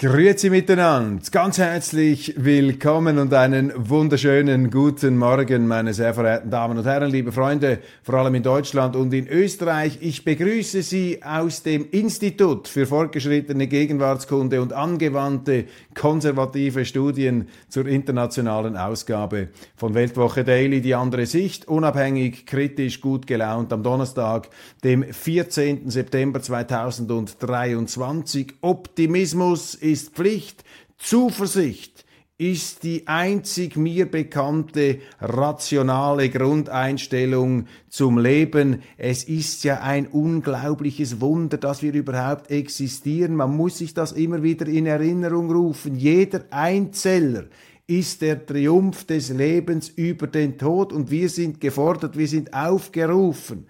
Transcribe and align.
Grüezi 0.00 0.48
miteinander, 0.48 1.20
ganz 1.30 1.58
herzlich 1.58 2.32
willkommen 2.38 3.18
und 3.18 3.34
einen 3.34 3.70
wunderschönen 3.76 4.70
guten 4.70 5.18
Morgen, 5.18 5.66
meine 5.66 5.92
sehr 5.92 6.14
verehrten 6.14 6.50
Damen 6.50 6.78
und 6.78 6.86
Herren, 6.86 7.10
liebe 7.10 7.32
Freunde, 7.32 7.80
vor 8.02 8.14
allem 8.14 8.34
in 8.34 8.42
Deutschland 8.42 8.96
und 8.96 9.12
in 9.12 9.28
Österreich. 9.28 9.98
Ich 10.00 10.24
begrüße 10.24 10.80
Sie 10.80 11.22
aus 11.22 11.64
dem 11.64 11.86
Institut 11.90 12.66
für 12.66 12.86
fortgeschrittene 12.86 13.66
Gegenwartskunde 13.66 14.62
und 14.62 14.72
angewandte 14.72 15.66
konservative 15.94 16.86
Studien 16.86 17.48
zur 17.68 17.86
internationalen 17.86 18.78
Ausgabe 18.78 19.48
von 19.76 19.92
Weltwoche 19.92 20.44
Daily, 20.44 20.80
die 20.80 20.94
andere 20.94 21.26
Sicht, 21.26 21.68
unabhängig, 21.68 22.46
kritisch, 22.46 23.02
gut 23.02 23.26
gelaunt 23.26 23.70
am 23.70 23.82
Donnerstag, 23.82 24.48
dem 24.82 25.02
14. 25.02 25.90
September 25.90 26.40
2023. 26.40 28.54
Optimismus 28.62 29.74
ist 29.90 30.14
Pflicht, 30.14 30.64
Zuversicht 30.98 32.04
ist 32.40 32.84
die 32.84 33.06
einzig 33.06 33.76
mir 33.76 34.10
bekannte 34.10 35.00
rationale 35.20 36.30
Grundeinstellung 36.30 37.66
zum 37.90 38.16
Leben. 38.16 38.82
Es 38.96 39.24
ist 39.24 39.62
ja 39.62 39.82
ein 39.82 40.06
unglaubliches 40.06 41.20
Wunder, 41.20 41.58
dass 41.58 41.82
wir 41.82 41.92
überhaupt 41.92 42.50
existieren. 42.50 43.36
Man 43.36 43.54
muss 43.54 43.76
sich 43.76 43.92
das 43.92 44.12
immer 44.12 44.42
wieder 44.42 44.66
in 44.66 44.86
Erinnerung 44.86 45.52
rufen. 45.52 45.96
Jeder 45.96 46.44
Einzeller 46.48 47.44
ist 47.86 48.22
der 48.22 48.46
Triumph 48.46 49.04
des 49.04 49.28
Lebens 49.28 49.90
über 49.90 50.26
den 50.26 50.56
Tod 50.56 50.94
und 50.94 51.10
wir 51.10 51.28
sind 51.28 51.60
gefordert, 51.60 52.16
wir 52.16 52.28
sind 52.28 52.54
aufgerufen, 52.54 53.66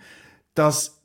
das 0.54 1.00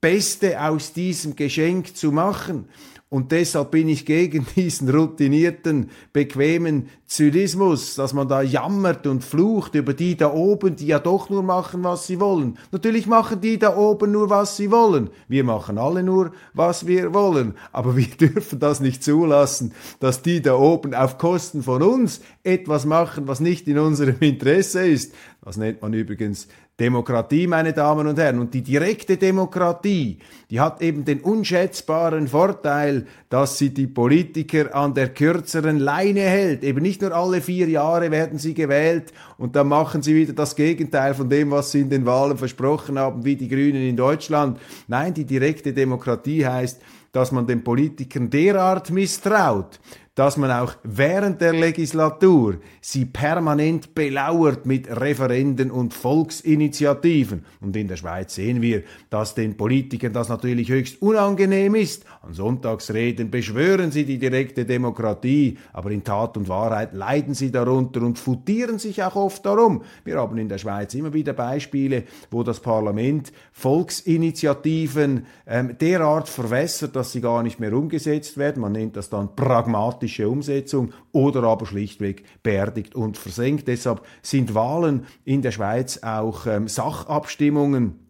Beste 0.00 0.60
aus 0.60 0.92
diesem 0.92 1.36
Geschenk 1.36 1.96
zu 1.96 2.10
machen. 2.10 2.68
Und 3.14 3.30
deshalb 3.30 3.70
bin 3.70 3.88
ich 3.88 4.06
gegen 4.06 4.44
diesen 4.56 4.88
routinierten, 4.88 5.90
bequemen 6.12 6.88
Zynismus, 7.06 7.94
dass 7.94 8.12
man 8.12 8.26
da 8.26 8.42
jammert 8.42 9.06
und 9.06 9.22
flucht 9.22 9.76
über 9.76 9.94
die 9.94 10.16
da 10.16 10.32
oben, 10.32 10.74
die 10.74 10.88
ja 10.88 10.98
doch 10.98 11.30
nur 11.30 11.44
machen, 11.44 11.84
was 11.84 12.08
sie 12.08 12.18
wollen. 12.18 12.58
Natürlich 12.72 13.06
machen 13.06 13.40
die 13.40 13.56
da 13.56 13.76
oben 13.76 14.10
nur, 14.10 14.30
was 14.30 14.56
sie 14.56 14.72
wollen. 14.72 15.10
Wir 15.28 15.44
machen 15.44 15.78
alle 15.78 16.02
nur, 16.02 16.32
was 16.54 16.88
wir 16.88 17.14
wollen. 17.14 17.54
Aber 17.70 17.96
wir 17.96 18.06
dürfen 18.20 18.58
das 18.58 18.80
nicht 18.80 19.04
zulassen, 19.04 19.74
dass 20.00 20.22
die 20.22 20.42
da 20.42 20.56
oben 20.56 20.92
auf 20.92 21.16
Kosten 21.16 21.62
von 21.62 21.84
uns 21.84 22.20
etwas 22.42 22.84
machen, 22.84 23.28
was 23.28 23.38
nicht 23.38 23.68
in 23.68 23.78
unserem 23.78 24.16
Interesse 24.18 24.88
ist. 24.88 25.14
Das 25.44 25.56
nennt 25.56 25.82
man 25.82 25.92
übrigens 25.92 26.48
Demokratie, 26.80 27.46
meine 27.46 27.72
Damen 27.72 28.08
und 28.08 28.18
Herren. 28.18 28.40
Und 28.40 28.52
die 28.52 28.62
direkte 28.62 29.16
Demokratie, 29.16 30.18
die 30.50 30.58
hat 30.58 30.82
eben 30.82 31.04
den 31.04 31.20
unschätzbaren 31.20 32.26
Vorteil, 32.26 33.06
dass 33.28 33.58
sie 33.58 33.72
die 33.72 33.86
Politiker 33.86 34.74
an 34.74 34.92
der 34.92 35.10
kürzeren 35.10 35.78
Leine 35.78 36.22
hält. 36.22 36.64
Eben 36.64 36.82
nicht 36.82 37.00
nur 37.00 37.12
alle 37.12 37.40
vier 37.40 37.68
Jahre 37.68 38.10
werden 38.10 38.40
sie 38.40 38.54
gewählt 38.54 39.12
und 39.38 39.54
dann 39.54 39.68
machen 39.68 40.02
sie 40.02 40.16
wieder 40.16 40.32
das 40.32 40.56
Gegenteil 40.56 41.14
von 41.14 41.30
dem, 41.30 41.52
was 41.52 41.70
sie 41.70 41.82
in 41.82 41.90
den 41.90 42.06
Wahlen 42.06 42.36
versprochen 42.36 42.98
haben, 42.98 43.24
wie 43.24 43.36
die 43.36 43.48
Grünen 43.48 43.88
in 43.88 43.96
Deutschland. 43.96 44.58
Nein, 44.88 45.14
die 45.14 45.24
direkte 45.24 45.72
Demokratie 45.72 46.44
heißt, 46.44 46.80
dass 47.12 47.30
man 47.30 47.46
den 47.46 47.62
Politikern 47.62 48.28
derart 48.28 48.90
misstraut, 48.90 49.78
dass 50.14 50.36
man 50.36 50.50
auch 50.52 50.74
während 50.84 51.40
der 51.40 51.52
Legislatur 51.52 52.58
sie 52.80 53.04
permanent 53.04 53.94
belauert 53.94 54.64
mit 54.64 54.88
Referenden 54.88 55.72
und 55.72 55.92
Volksinitiativen. 55.92 57.44
Und 57.60 57.76
in 57.76 57.88
der 57.88 57.96
Schweiz 57.96 58.36
sehen 58.36 58.62
wir, 58.62 58.84
dass 59.10 59.34
den 59.34 59.56
Politikern 59.56 60.12
das 60.12 60.28
natürlich 60.28 60.68
höchst 60.68 61.02
unangenehm 61.02 61.74
ist. 61.74 62.04
An 62.22 62.32
Sonntagsreden 62.32 63.30
beschwören 63.30 63.90
sie 63.90 64.04
die 64.04 64.18
direkte 64.18 64.64
Demokratie, 64.64 65.58
aber 65.72 65.90
in 65.90 66.04
Tat 66.04 66.36
und 66.36 66.48
Wahrheit 66.48 66.94
leiden 66.94 67.34
sie 67.34 67.50
darunter 67.50 68.02
und 68.02 68.18
futieren 68.18 68.78
sich 68.78 69.02
auch 69.02 69.16
oft 69.16 69.44
darum. 69.44 69.82
Wir 70.04 70.18
haben 70.18 70.38
in 70.38 70.48
der 70.48 70.58
Schweiz 70.58 70.94
immer 70.94 71.12
wieder 71.12 71.32
Beispiele, 71.32 72.04
wo 72.30 72.44
das 72.44 72.60
Parlament 72.60 73.32
Volksinitiativen 73.52 75.26
ähm, 75.46 75.76
derart 75.80 76.28
verwässert, 76.28 76.94
dass 76.94 77.10
sie 77.10 77.20
gar 77.20 77.42
nicht 77.42 77.58
mehr 77.58 77.72
umgesetzt 77.72 78.38
werden. 78.38 78.60
Man 78.60 78.72
nennt 78.72 78.96
das 78.96 79.10
dann 79.10 79.34
pragmatisch 79.34 80.03
praktische 80.04 80.28
Umsetzung 80.28 80.92
oder 81.12 81.44
aber 81.44 81.64
schlichtweg 81.64 82.24
beerdigt 82.42 82.94
und 82.94 83.16
versenkt. 83.16 83.68
Deshalb 83.68 84.04
sind 84.22 84.54
Wahlen 84.54 85.06
in 85.24 85.40
der 85.40 85.50
Schweiz 85.50 85.98
auch 86.02 86.46
ähm, 86.46 86.68
Sachabstimmungen. 86.68 88.03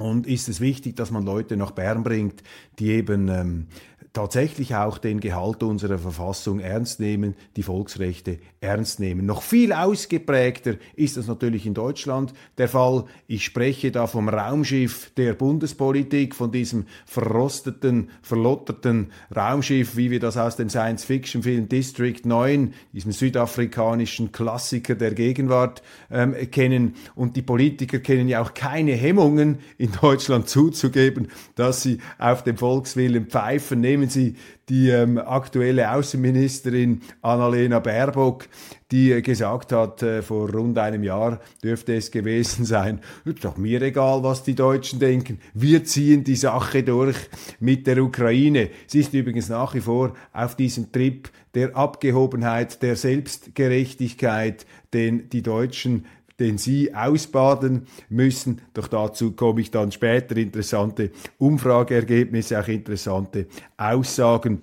Und 0.00 0.26
ist 0.26 0.48
es 0.48 0.60
wichtig, 0.60 0.96
dass 0.96 1.10
man 1.10 1.26
Leute 1.26 1.58
nach 1.58 1.72
Bern 1.72 2.02
bringt, 2.02 2.42
die 2.78 2.88
eben 2.92 3.28
ähm, 3.28 3.66
tatsächlich 4.12 4.74
auch 4.74 4.98
den 4.98 5.20
Gehalt 5.20 5.62
unserer 5.62 5.98
Verfassung 5.98 6.58
ernst 6.58 6.98
nehmen, 6.98 7.34
die 7.56 7.62
Volksrechte 7.62 8.38
ernst 8.60 8.98
nehmen. 8.98 9.24
Noch 9.24 9.42
viel 9.42 9.72
ausgeprägter 9.72 10.74
ist 10.96 11.16
das 11.16 11.28
natürlich 11.28 11.64
in 11.64 11.74
Deutschland 11.74 12.32
der 12.58 12.68
Fall. 12.68 13.04
Ich 13.28 13.44
spreche 13.44 13.92
da 13.92 14.06
vom 14.06 14.28
Raumschiff 14.28 15.12
der 15.16 15.34
Bundespolitik, 15.34 16.34
von 16.34 16.50
diesem 16.50 16.86
verrosteten, 17.06 18.10
verlotterten 18.22 19.12
Raumschiff, 19.34 19.96
wie 19.96 20.10
wir 20.10 20.20
das 20.20 20.36
aus 20.36 20.56
dem 20.56 20.68
Science-Fiction-Film 20.70 21.68
District 21.68 22.20
9, 22.24 22.74
diesem 22.92 23.12
südafrikanischen 23.12 24.32
Klassiker 24.32 24.96
der 24.96 25.14
Gegenwart, 25.14 25.82
ähm, 26.10 26.34
kennen. 26.50 26.94
Und 27.14 27.36
die 27.36 27.42
Politiker 27.42 28.00
kennen 28.00 28.28
ja 28.28 28.42
auch 28.42 28.54
keine 28.54 28.92
Hemmungen, 28.92 29.58
in 29.78 29.89
Deutschland 29.92 30.48
zuzugeben, 30.48 31.28
dass 31.54 31.82
sie 31.82 31.98
auf 32.18 32.42
dem 32.42 32.56
Volkswillen 32.56 33.26
pfeifen. 33.26 33.80
Nehmen 33.80 34.00
nehmen 34.00 34.10
Sie 34.10 34.36
die 34.68 34.88
ähm, 34.88 35.18
aktuelle 35.18 35.90
Außenministerin 35.92 37.02
Annalena 37.22 37.80
Baerbock, 37.80 38.46
die 38.90 39.12
äh, 39.12 39.20
gesagt 39.20 39.72
hat, 39.72 40.02
äh, 40.02 40.22
vor 40.22 40.48
rund 40.50 40.78
einem 40.78 41.02
Jahr 41.02 41.40
dürfte 41.62 41.94
es 41.94 42.10
gewesen 42.10 42.64
sein, 42.64 43.00
ist 43.24 43.44
doch 43.44 43.56
mir 43.56 43.82
egal, 43.82 44.22
was 44.22 44.42
die 44.42 44.54
Deutschen 44.54 45.00
denken, 45.00 45.38
wir 45.54 45.84
ziehen 45.84 46.24
die 46.24 46.36
Sache 46.36 46.82
durch 46.82 47.16
mit 47.58 47.86
der 47.86 48.02
Ukraine. 48.02 48.70
Sie 48.86 49.00
ist 49.00 49.12
übrigens 49.12 49.48
nach 49.48 49.74
wie 49.74 49.80
vor 49.80 50.14
auf 50.32 50.54
diesem 50.54 50.92
Trip 50.92 51.28
der 51.54 51.76
Abgehobenheit, 51.76 52.80
der 52.80 52.94
Selbstgerechtigkeit, 52.94 54.66
den 54.94 55.28
die 55.30 55.42
Deutschen 55.42 56.06
den 56.40 56.58
Sie 56.58 56.94
ausbaden 56.94 57.86
müssen. 58.08 58.62
Doch 58.74 58.88
dazu 58.88 59.32
komme 59.32 59.60
ich 59.60 59.70
dann 59.70 59.92
später. 59.92 60.36
Interessante 60.36 61.12
Umfrageergebnisse, 61.38 62.58
auch 62.58 62.68
interessante 62.68 63.46
Aussagen. 63.76 64.62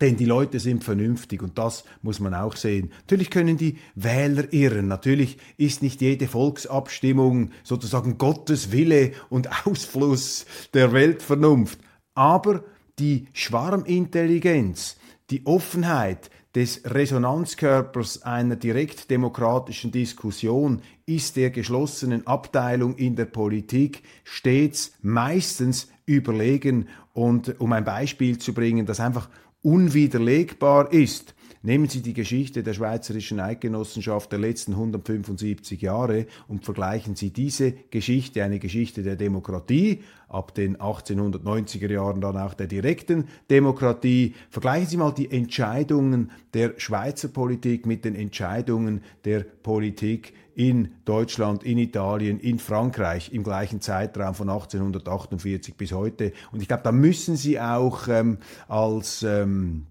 Denn 0.00 0.16
die 0.16 0.26
Leute 0.26 0.60
sind 0.60 0.84
vernünftig 0.84 1.42
und 1.42 1.58
das 1.58 1.84
muss 2.02 2.20
man 2.20 2.34
auch 2.34 2.54
sehen. 2.54 2.92
Natürlich 3.00 3.30
können 3.30 3.56
die 3.56 3.78
Wähler 3.96 4.52
irren. 4.52 4.86
Natürlich 4.86 5.38
ist 5.56 5.82
nicht 5.82 6.00
jede 6.00 6.28
Volksabstimmung 6.28 7.50
sozusagen 7.64 8.16
Gottes 8.16 8.70
Wille 8.70 9.12
und 9.28 9.66
Ausfluss 9.66 10.46
der 10.72 10.92
Weltvernunft. 10.92 11.80
Aber 12.14 12.62
die 12.98 13.26
Schwarmintelligenz, 13.32 14.96
die 15.30 15.44
Offenheit, 15.46 16.30
des 16.58 16.82
Resonanzkörpers 16.84 18.24
einer 18.24 18.56
direktdemokratischen 18.56 19.92
Diskussion 19.92 20.82
ist 21.06 21.36
der 21.36 21.50
geschlossenen 21.50 22.26
Abteilung 22.26 22.96
in 22.96 23.14
der 23.14 23.26
Politik 23.26 24.02
stets 24.24 24.90
meistens 25.00 25.88
überlegen. 26.04 26.88
Und 27.12 27.60
um 27.60 27.72
ein 27.72 27.84
Beispiel 27.84 28.38
zu 28.38 28.54
bringen, 28.54 28.86
das 28.86 28.98
einfach 28.98 29.28
unwiderlegbar 29.62 30.92
ist, 30.92 31.36
Nehmen 31.68 31.86
Sie 31.86 32.00
die 32.00 32.14
Geschichte 32.14 32.62
der 32.62 32.72
Schweizerischen 32.72 33.40
Eidgenossenschaft 33.40 34.32
der 34.32 34.38
letzten 34.38 34.72
175 34.72 35.82
Jahre 35.82 36.24
und 36.46 36.64
vergleichen 36.64 37.14
Sie 37.14 37.30
diese 37.30 37.72
Geschichte, 37.90 38.42
eine 38.42 38.58
Geschichte 38.58 39.02
der 39.02 39.16
Demokratie, 39.16 40.00
ab 40.28 40.54
den 40.54 40.78
1890er 40.78 41.92
Jahren 41.92 42.22
dann 42.22 42.38
auch 42.38 42.54
der 42.54 42.68
direkten 42.68 43.28
Demokratie. 43.50 44.34
Vergleichen 44.48 44.88
Sie 44.88 44.96
mal 44.96 45.12
die 45.12 45.30
Entscheidungen 45.30 46.30
der 46.54 46.72
Schweizer 46.78 47.28
Politik 47.28 47.84
mit 47.84 48.06
den 48.06 48.14
Entscheidungen 48.14 49.02
der 49.26 49.40
Politik 49.40 50.32
in 50.54 50.92
Deutschland, 51.04 51.64
in 51.64 51.76
Italien, 51.76 52.40
in 52.40 52.60
Frankreich 52.60 53.30
im 53.34 53.44
gleichen 53.44 53.82
Zeitraum 53.82 54.34
von 54.34 54.48
1848 54.48 55.76
bis 55.76 55.92
heute. 55.92 56.32
Und 56.50 56.62
ich 56.62 56.68
glaube, 56.68 56.84
da 56.84 56.92
müssen 56.92 57.36
Sie 57.36 57.60
auch 57.60 58.08
ähm, 58.08 58.38
als 58.68 59.22
ähm, 59.22 59.88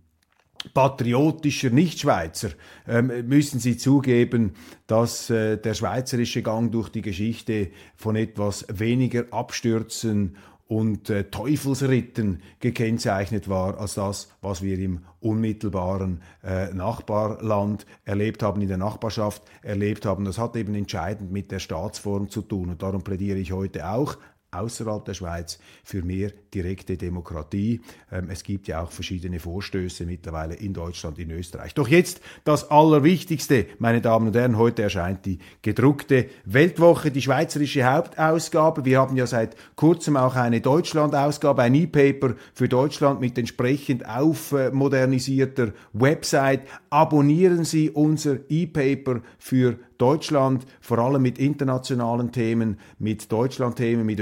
patriotischer 0.74 1.69
Nichtschweizer 1.69 2.50
ähm, 2.88 3.12
müssen 3.28 3.60
Sie 3.60 3.78
zugeben, 3.78 4.54
dass 4.88 5.30
äh, 5.30 5.58
der 5.58 5.74
schweizerische 5.74 6.42
Gang 6.42 6.72
durch 6.72 6.90
die 6.90 7.02
Geschichte 7.02 7.69
von 7.96 8.16
etwas 8.16 8.66
weniger 8.69 9.25
Abstürzen 9.31 10.38
und 10.68 11.10
äh, 11.10 11.25
Teufelsritten 11.25 12.42
gekennzeichnet 12.60 13.48
war 13.48 13.80
als 13.80 13.94
das, 13.94 14.30
was 14.42 14.62
wir 14.62 14.78
im 14.80 15.00
unmittelbaren 15.22 16.22
äh, 16.44 16.74
Nachbarland 16.74 17.86
erlebt 18.04 18.44
haben, 18.44 18.62
in 18.62 18.68
der 18.68 18.78
Nachbarschaft 18.78 19.44
erlebt 19.62 20.06
haben. 20.06 20.25
Das 20.25 20.38
hat 20.38 20.56
eben 20.56 20.75
entscheidend 20.75 21.31
mit 21.31 21.52
der 21.52 21.60
Staatsform 21.60 22.30
zu 22.30 22.42
tun. 22.42 22.69
Und 22.69 22.81
darum 22.81 23.02
plädiere 23.02 23.40
ich 23.40 23.54
heute 23.54 23.90
auch 23.90 24.18
außerhalb 24.59 25.06
der 25.06 25.13
Schweiz 25.13 25.59
für 25.83 26.04
mehr 26.04 26.31
direkte 26.54 26.98
Demokratie. 26.98 27.81
Ähm, 28.12 28.30
es 28.30 28.44
gibt 28.44 28.68
ja 28.68 28.81
auch 28.81 28.92
verschiedene 28.92 29.39
Vorstöße 29.39 30.06
mittlerweile 30.06 30.56
in 30.56 30.74
Deutschland, 30.74 31.19
in 31.19 31.31
Österreich. 31.31 31.74
Doch 31.74 31.88
jetzt 31.88 32.21
das 32.44 32.69
Allerwichtigste, 32.69 33.68
meine 33.80 34.01
Damen 34.01 34.27
und 34.27 34.36
Herren, 34.36 34.57
heute 34.57 34.83
erscheint 34.83 35.25
die 35.25 35.39
gedruckte 35.62 36.27
Weltwoche, 36.45 37.12
die 37.12 37.21
schweizerische 37.21 37.83
Hauptausgabe. 37.83 38.86
Wir 38.86 39.00
haben 39.00 39.15
ja 39.15 39.27
seit 39.27 39.56
kurzem 39.75 40.18
auch 40.18 40.36
eine 40.36 40.62
Deutschland-Ausgabe, 40.62 41.62
ein 41.62 41.75
E-Paper 41.75 42.36
für 42.54 42.69
Deutschland 42.69 43.19
mit 43.19 43.38
entsprechend 43.38 44.07
aufmodernisierter 44.07 45.74
Website. 45.94 46.62
Abonnieren 46.89 47.63
Sie 47.63 47.89
unser 47.89 48.38
E-Paper 48.50 49.21
für 49.38 49.77
Deutschland, 49.97 50.65
vor 50.79 50.99
allem 50.99 51.21
mit 51.21 51.39
internationalen 51.39 52.31
Themen, 52.31 52.79
mit 52.99 53.31
Deutschland-Themen, 53.31 54.05
mit 54.05 54.19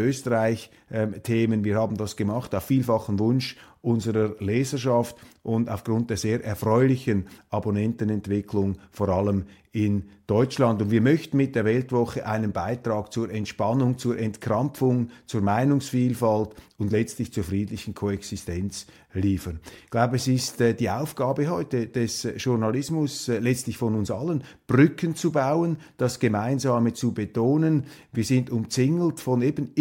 Österreich-Themen. 0.91 1.63
Wir 1.63 1.75
haben 1.75 1.97
das 1.97 2.15
gemacht 2.15 2.53
auf 2.55 2.63
vielfachen 2.63 3.19
Wunsch 3.19 3.57
unserer 3.81 4.35
Leserschaft 4.39 5.15
und 5.43 5.69
aufgrund 5.69 6.09
der 6.09 6.17
sehr 6.17 6.43
erfreulichen 6.43 7.27
Abonnentenentwicklung, 7.51 8.77
vor 8.91 9.09
allem 9.09 9.45
in 9.71 10.05
Deutschland. 10.25 10.81
Und 10.81 10.89
wir 10.89 11.01
möchten 11.01 11.37
mit 11.37 11.53
der 11.53 11.65
Weltwoche 11.65 12.25
einen 12.25 12.51
Beitrag 12.51 13.13
zur 13.13 13.29
Entspannung, 13.29 13.99
zur 13.99 14.17
Entkrampfung, 14.17 15.09
zur 15.27 15.41
Meinungsvielfalt 15.41 16.55
und 16.77 16.91
letztlich 16.91 17.31
zur 17.31 17.43
friedlichen 17.43 17.93
Koexistenz 17.93 18.87
liefern. 19.13 19.59
Ich 19.83 19.91
glaube, 19.91 20.15
es 20.15 20.27
ist 20.27 20.61
äh, 20.61 20.73
die 20.73 20.89
Aufgabe 20.89 21.49
heute 21.49 21.87
des 21.87 22.27
Journalismus, 22.37 23.29
äh, 23.29 23.39
letztlich 23.39 23.77
von 23.77 23.95
uns 23.95 24.09
allen, 24.11 24.43
Brücken 24.65 25.15
zu 25.15 25.31
bauen, 25.31 25.77
das 25.97 26.19
Gemeinsame 26.19 26.93
zu 26.93 27.13
betonen. 27.13 27.85
Wir 28.11 28.23
sind 28.23 28.49
umzingelt 28.49 29.19
von 29.19 29.41
eben 29.41 29.71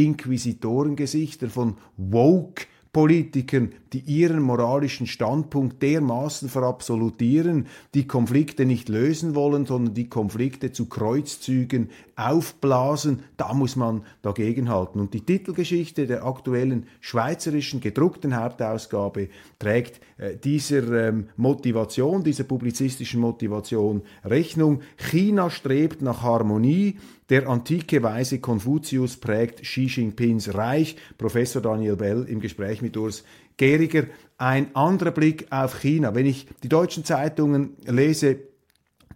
Inquisitorengesichtern, 0.95 1.51
von 1.51 1.77
Woke, 1.97 2.67
Politikern, 2.93 3.73
die 3.93 3.99
ihren 3.99 4.41
moralischen 4.41 5.09
Standpunkt 5.09 5.83
dermaßen 5.83 6.49
verabsolutieren, 6.49 7.67
die 7.93 8.07
Konflikte 8.07 8.67
nicht 8.67 8.89
lösen 8.89 9.35
wollen, 9.35 9.67
sondern 9.67 9.95
die 9.95 10.09
Konflikte 10.09 10.71
zu 10.71 10.87
Kreuzzügen 10.87 11.91
aufblasen, 12.17 13.25
da 13.37 13.53
muss 13.55 13.77
man 13.77 14.05
dagegenhalten. 14.23 15.01
Und 15.01 15.15
die 15.15 15.21
Titelgeschichte 15.21 16.07
der 16.07 16.25
aktuellen 16.25 16.87
schweizerischen 17.01 17.81
gedruckten 17.81 18.37
Hauptausgabe 18.37 19.29
trägt 19.59 20.01
äh, 20.19 20.37
dieser 20.37 21.09
ähm, 21.09 21.29
Motivation, 21.37 22.23
dieser 22.23 22.45
publizistischen 22.45 23.21
Motivation 23.21 24.03
Rechnung. 24.25 24.83
China 24.97 25.51
strebt 25.51 26.03
nach 26.03 26.23
Harmonie, 26.23 26.99
der 27.31 27.49
antike 27.49 28.03
Weise 28.03 28.39
Konfuzius 28.39 29.17
prägt 29.17 29.63
Xi 29.63 29.87
Jinpings 29.87 30.55
Reich. 30.55 30.97
Professor 31.17 31.63
Daniel 31.63 31.97
Bell 31.97 32.27
im 32.29 32.41
Gespräch 32.41 32.83
mit 32.83 32.97
Urs 32.97 33.25
Geriger. 33.57 34.05
Ein 34.37 34.75
anderer 34.75 35.11
Blick 35.11 35.47
auf 35.51 35.81
China. 35.81 36.15
Wenn 36.15 36.27
ich 36.27 36.47
die 36.63 36.69
deutschen 36.69 37.05
Zeitungen 37.05 37.77
lese, 37.87 38.39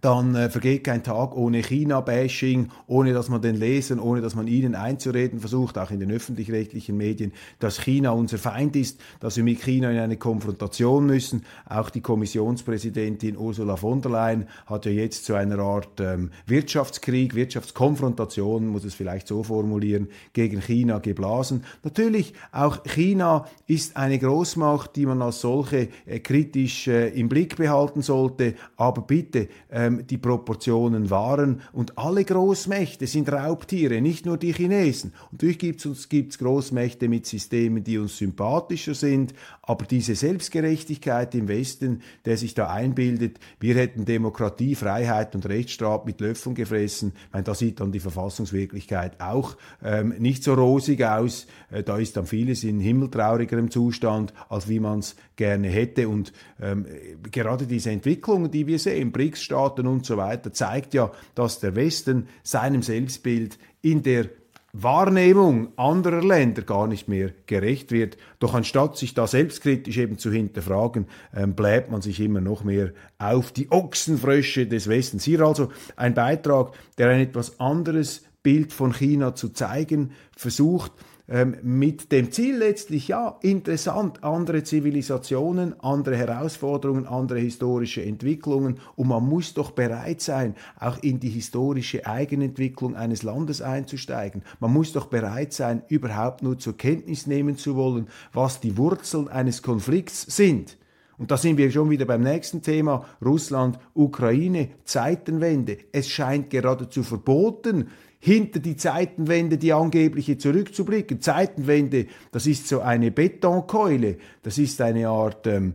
dann 0.01 0.35
äh, 0.35 0.49
vergeht 0.49 0.85
kein 0.85 1.03
Tag 1.03 1.35
ohne 1.35 1.61
China-Bashing, 1.61 2.69
ohne 2.87 3.13
dass 3.13 3.29
man 3.29 3.41
den 3.41 3.55
Lesern, 3.55 3.99
ohne 3.99 4.21
dass 4.21 4.35
man 4.35 4.47
ihnen 4.47 4.75
einzureden 4.75 5.39
versucht, 5.39 5.77
auch 5.77 5.91
in 5.91 5.99
den 5.99 6.11
öffentlich-rechtlichen 6.11 6.95
Medien, 6.95 7.33
dass 7.59 7.81
China 7.81 8.11
unser 8.11 8.37
Feind 8.37 8.75
ist, 8.75 8.99
dass 9.19 9.35
wir 9.35 9.43
mit 9.43 9.61
China 9.61 9.91
in 9.91 9.97
eine 9.97 10.17
Konfrontation 10.17 11.05
müssen. 11.05 11.43
Auch 11.67 11.89
die 11.89 12.01
Kommissionspräsidentin 12.01 13.37
Ursula 13.37 13.75
von 13.75 14.01
der 14.01 14.11
Leyen 14.11 14.47
hat 14.65 14.85
ja 14.85 14.91
jetzt 14.91 15.25
zu 15.25 15.33
einer 15.33 15.59
Art 15.59 15.99
ähm, 15.99 16.31
Wirtschaftskrieg, 16.45 17.35
Wirtschaftskonfrontation, 17.35 18.67
muss 18.67 18.85
es 18.85 18.93
vielleicht 18.93 19.27
so 19.27 19.43
formulieren, 19.43 20.07
gegen 20.33 20.61
China 20.61 20.99
geblasen. 20.99 21.65
Natürlich, 21.83 22.33
auch 22.51 22.83
China 22.83 23.47
ist 23.67 23.97
eine 23.97 24.17
Großmacht, 24.17 24.95
die 24.95 25.05
man 25.05 25.21
als 25.21 25.41
solche 25.41 25.89
äh, 26.05 26.19
kritisch 26.19 26.87
äh, 26.87 27.09
im 27.09 27.27
Blick 27.27 27.57
behalten 27.57 28.01
sollte, 28.01 28.55
aber 28.77 29.01
bitte, 29.01 29.49
äh, 29.69 29.88
ähm, 29.89 30.05
die 30.07 30.17
Proportionen 30.17 31.09
waren. 31.09 31.61
Und 31.73 31.97
alle 31.97 32.23
Großmächte 32.23 33.07
sind 33.07 33.31
Raubtiere, 33.31 34.01
nicht 34.01 34.25
nur 34.25 34.37
die 34.37 34.53
Chinesen. 34.53 35.13
Natürlich 35.31 35.57
gibt 35.57 35.83
es 35.85 36.09
gibt's 36.09 36.37
Großmächte 36.37 37.07
mit 37.07 37.25
Systemen, 37.25 37.83
die 37.83 37.97
uns 37.97 38.17
sympathischer 38.17 38.93
sind, 38.93 39.33
aber 39.63 39.85
diese 39.85 40.15
Selbstgerechtigkeit 40.15 41.33
im 41.35 41.47
Westen, 41.47 42.01
der 42.25 42.37
sich 42.37 42.53
da 42.53 42.69
einbildet, 42.69 43.39
wir 43.59 43.75
hätten 43.75 44.05
Demokratie, 44.05 44.75
Freiheit 44.75 45.35
und 45.35 45.47
Rechtsstaat 45.47 46.05
mit 46.05 46.21
Löffeln 46.21 46.55
gefressen, 46.55 47.13
meine, 47.39 47.43
da 47.43 47.55
sieht 47.55 47.79
dann 47.79 47.91
die 47.91 47.99
Verfassungswirklichkeit 47.99 49.19
auch 49.21 49.55
ähm, 49.83 50.13
nicht 50.19 50.43
so 50.43 50.53
rosig 50.53 51.03
aus. 51.03 51.47
Äh, 51.71 51.83
da 51.83 51.97
ist 51.97 52.17
dann 52.17 52.25
vieles 52.25 52.63
in 52.63 52.79
himmeltraurigerem 52.79 53.71
Zustand, 53.71 54.33
als 54.49 54.67
wie 54.67 54.79
man 54.79 54.99
es 54.99 55.15
gerne 55.35 55.69
hätte. 55.69 56.09
Und 56.09 56.33
ähm, 56.61 56.85
gerade 57.31 57.65
diese 57.65 57.91
Entwicklungen, 57.91 58.51
die 58.51 58.67
wir 58.67 58.79
sehen, 58.79 59.11
BRICS-Staaten, 59.11 59.78
Staaten 59.79 59.87
und 59.87 60.05
so 60.05 60.17
weiter, 60.17 60.53
zeigt 60.53 60.93
ja, 60.93 61.11
dass 61.35 61.59
der 61.59 61.75
Westen 61.75 62.27
seinem 62.43 62.81
Selbstbild 62.81 63.57
in 63.81 64.03
der 64.03 64.29
Wahrnehmung 64.71 65.69
anderer 65.77 66.21
Länder 66.23 66.61
gar 66.61 66.85
nicht 66.85 67.07
mehr 67.07 67.31
gerecht 67.47 67.91
wird. 67.91 68.17
Doch 68.37 68.53
anstatt 68.53 68.97
sich 68.97 69.15
da 69.15 69.25
selbstkritisch 69.25 69.97
eben 69.97 70.19
zu 70.19 70.31
hinterfragen, 70.31 71.07
ähm, 71.35 71.55
bläht 71.55 71.89
man 71.89 72.01
sich 72.01 72.19
immer 72.19 72.39
noch 72.41 72.63
mehr 72.63 72.91
auf 73.17 73.51
die 73.51 73.71
Ochsenfrösche 73.71 74.67
des 74.67 74.87
Westens. 74.87 75.23
Hier 75.23 75.41
also 75.41 75.69
ein 75.95 76.13
Beitrag, 76.13 76.73
der 76.99 77.09
ein 77.09 77.21
etwas 77.21 77.59
anderes 77.59 78.25
Bild 78.43 78.71
von 78.71 78.93
China 78.93 79.33
zu 79.33 79.49
zeigen 79.49 80.11
versucht 80.37 80.91
ähm, 81.29 81.57
mit 81.61 82.11
dem 82.11 82.31
Ziel 82.31 82.57
letztlich, 82.57 83.09
ja, 83.09 83.37
interessant, 83.41 84.23
andere 84.23 84.63
Zivilisationen, 84.63 85.79
andere 85.79 86.17
Herausforderungen, 86.17 87.05
andere 87.05 87.39
historische 87.39 88.03
Entwicklungen 88.03 88.79
und 88.95 89.07
man 89.07 89.27
muss 89.27 89.53
doch 89.53 89.71
bereit 89.71 90.21
sein, 90.21 90.55
auch 90.79 90.97
in 91.03 91.19
die 91.19 91.29
historische 91.29 92.07
Eigenentwicklung 92.07 92.95
eines 92.95 93.21
Landes 93.21 93.61
einzusteigen. 93.61 94.41
Man 94.59 94.73
muss 94.73 94.91
doch 94.91 95.05
bereit 95.05 95.53
sein, 95.53 95.83
überhaupt 95.87 96.41
nur 96.41 96.57
zur 96.57 96.75
Kenntnis 96.75 97.27
nehmen 97.27 97.57
zu 97.57 97.75
wollen, 97.75 98.07
was 98.33 98.59
die 98.59 98.77
Wurzeln 98.77 99.27
eines 99.27 99.61
Konflikts 99.61 100.23
sind. 100.35 100.77
Und 101.19 101.31
da 101.31 101.37
sind 101.37 101.57
wir 101.57 101.69
schon 101.69 101.89
wieder 101.89 102.05
beim 102.05 102.21
nächsten 102.21 102.61
Thema, 102.61 103.05
Russland, 103.23 103.77
Ukraine, 103.93 104.69
Zeitenwende. 104.85 105.77
Es 105.91 106.09
scheint 106.09 106.49
geradezu 106.49 107.03
verboten, 107.03 107.89
hinter 108.19 108.59
die 108.59 108.75
Zeitenwende, 108.75 109.57
die 109.57 109.73
angebliche 109.73 110.37
zurückzublicken. 110.37 111.21
Zeitenwende, 111.21 112.07
das 112.31 112.47
ist 112.47 112.67
so 112.67 112.81
eine 112.81 113.11
Betonkeule, 113.11 114.17
das 114.43 114.57
ist 114.57 114.81
eine 114.81 115.07
Art 115.07 115.47
ähm, 115.47 115.73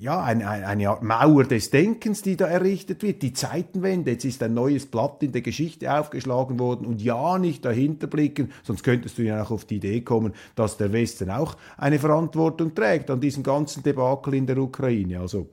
ja, 0.00 0.22
eine, 0.22 0.48
eine 0.48 0.88
Art 0.88 1.02
Mauer 1.02 1.44
des 1.44 1.68
Denkens, 1.68 2.22
die 2.22 2.34
da 2.34 2.46
errichtet 2.46 3.02
wird. 3.02 3.20
Die 3.20 3.34
Zeitenwende, 3.34 4.12
jetzt 4.12 4.24
ist 4.24 4.42
ein 4.42 4.54
neues 4.54 4.86
Blatt 4.86 5.22
in 5.22 5.32
der 5.32 5.42
Geschichte 5.42 5.92
aufgeschlagen 5.92 6.58
worden 6.58 6.86
und 6.86 7.02
ja, 7.02 7.38
nicht 7.38 7.66
dahinter 7.66 8.06
blicken, 8.06 8.50
sonst 8.62 8.82
könntest 8.82 9.18
du 9.18 9.22
ja 9.22 9.42
auch 9.42 9.50
auf 9.50 9.66
die 9.66 9.76
Idee 9.76 10.00
kommen, 10.00 10.32
dass 10.54 10.78
der 10.78 10.94
Westen 10.94 11.30
auch 11.30 11.54
eine 11.76 11.98
Verantwortung 11.98 12.74
trägt 12.74 13.10
an 13.10 13.20
diesem 13.20 13.42
ganzen 13.42 13.82
Debakel 13.82 14.32
in 14.32 14.46
der 14.46 14.56
Ukraine. 14.56 15.20
Also 15.20 15.50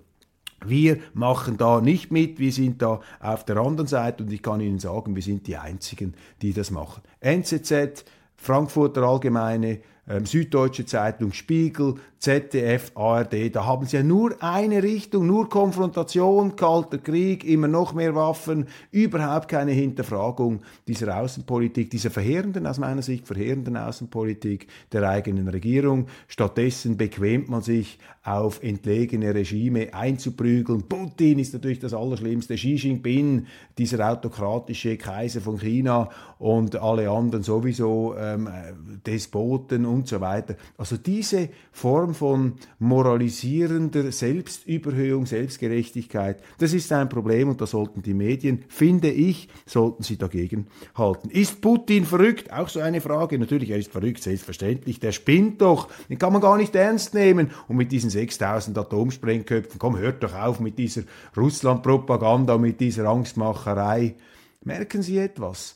wir 0.65 0.99
machen 1.13 1.57
da 1.57 1.81
nicht 1.81 2.11
mit, 2.11 2.39
wir 2.39 2.51
sind 2.51 2.81
da 2.81 3.01
auf 3.19 3.45
der 3.45 3.57
anderen 3.57 3.87
Seite 3.87 4.23
und 4.23 4.31
ich 4.31 4.41
kann 4.41 4.59
Ihnen 4.59 4.79
sagen, 4.79 5.15
wir 5.15 5.21
sind 5.21 5.47
die 5.47 5.57
Einzigen, 5.57 6.13
die 6.41 6.53
das 6.53 6.71
machen. 6.71 7.03
NZZ, 7.19 8.05
Frankfurter 8.35 9.03
Allgemeine, 9.03 9.79
ähm, 10.07 10.25
Süddeutsche 10.25 10.85
Zeitung, 10.85 11.33
Spiegel, 11.33 11.95
ZDF, 12.19 12.91
ARD. 12.95 13.55
Da 13.55 13.65
haben 13.65 13.86
sie 13.86 13.97
ja 13.97 14.03
nur 14.03 14.36
eine 14.41 14.81
Richtung, 14.81 15.27
nur 15.27 15.50
Konfrontation, 15.50 16.55
kalter 16.55 16.97
Krieg, 16.97 17.43
immer 17.43 17.67
noch 17.67 17.93
mehr 17.93 18.15
Waffen, 18.15 18.67
überhaupt 18.91 19.50
keine 19.50 19.71
Hinterfragung 19.71 20.62
dieser 20.88 21.19
Außenpolitik, 21.19 21.89
dieser 21.91 22.09
verheerenden, 22.09 22.65
aus 22.65 22.79
meiner 22.79 23.01
Sicht 23.01 23.27
verheerenden 23.27 23.77
Außenpolitik 23.77 24.67
der 24.91 25.07
eigenen 25.07 25.47
Regierung. 25.47 26.07
Stattdessen 26.27 26.97
bequemt 26.97 27.50
man 27.50 27.62
sich 27.62 28.00
auf 28.24 28.62
entlegene 28.62 29.33
Regime 29.33 29.93
einzuprügeln. 29.93 30.83
Putin 30.83 31.39
ist 31.39 31.53
natürlich 31.53 31.79
das 31.79 31.93
Allerschlimmste, 31.93 32.55
Xi 32.55 32.75
Jinping, 32.75 33.45
dieser 33.77 34.12
autokratische 34.12 34.97
Kaiser 34.97 35.39
von 35.39 35.57
China 35.59 36.09
und 36.38 36.75
alle 36.75 37.09
anderen 37.09 37.43
sowieso 37.43 38.15
ähm, 38.17 38.50
Despoten 39.05 39.86
und 39.86 40.09
so 40.09 40.19
weiter. 40.19 40.55
Also 40.77 40.97
diese 40.97 41.50
Form 41.71 42.06
von 42.13 42.53
moralisierender 42.79 44.11
Selbstüberhöhung, 44.11 45.25
Selbstgerechtigkeit, 45.25 46.41
das 46.57 46.73
ist 46.73 46.91
ein 46.91 47.09
Problem 47.09 47.49
und 47.49 47.61
da 47.61 47.65
sollten 47.65 48.01
die 48.01 48.13
Medien, 48.13 48.63
finde 48.67 49.09
ich, 49.09 49.49
sollten 49.65 50.03
sie 50.03 50.17
dagegen 50.17 50.67
halten. 50.95 51.29
Ist 51.29 51.61
Putin 51.61 52.05
verrückt? 52.05 52.51
Auch 52.51 52.69
so 52.69 52.79
eine 52.79 53.01
Frage. 53.01 53.37
Natürlich, 53.39 53.69
er 53.69 53.77
ist 53.77 53.91
verrückt, 53.91 54.23
selbstverständlich. 54.23 54.99
Der 54.99 55.11
spinnt 55.11 55.61
doch. 55.61 55.89
Den 56.09 56.17
kann 56.17 56.33
man 56.33 56.41
gar 56.41 56.57
nicht 56.57 56.75
ernst 56.75 57.13
nehmen. 57.13 57.51
Und 57.67 57.77
mit 57.77 57.91
diesen 57.91 58.09
6000 58.09 58.77
Atomsprengköpfen, 58.77 59.79
komm, 59.79 59.97
hört 59.97 60.23
doch 60.23 60.35
auf 60.35 60.59
mit 60.59 60.77
dieser 60.77 61.03
Russland-Propaganda, 61.35 62.57
mit 62.57 62.79
dieser 62.79 63.05
Angstmacherei. 63.07 64.15
Merken 64.63 65.01
Sie 65.01 65.17
etwas? 65.17 65.75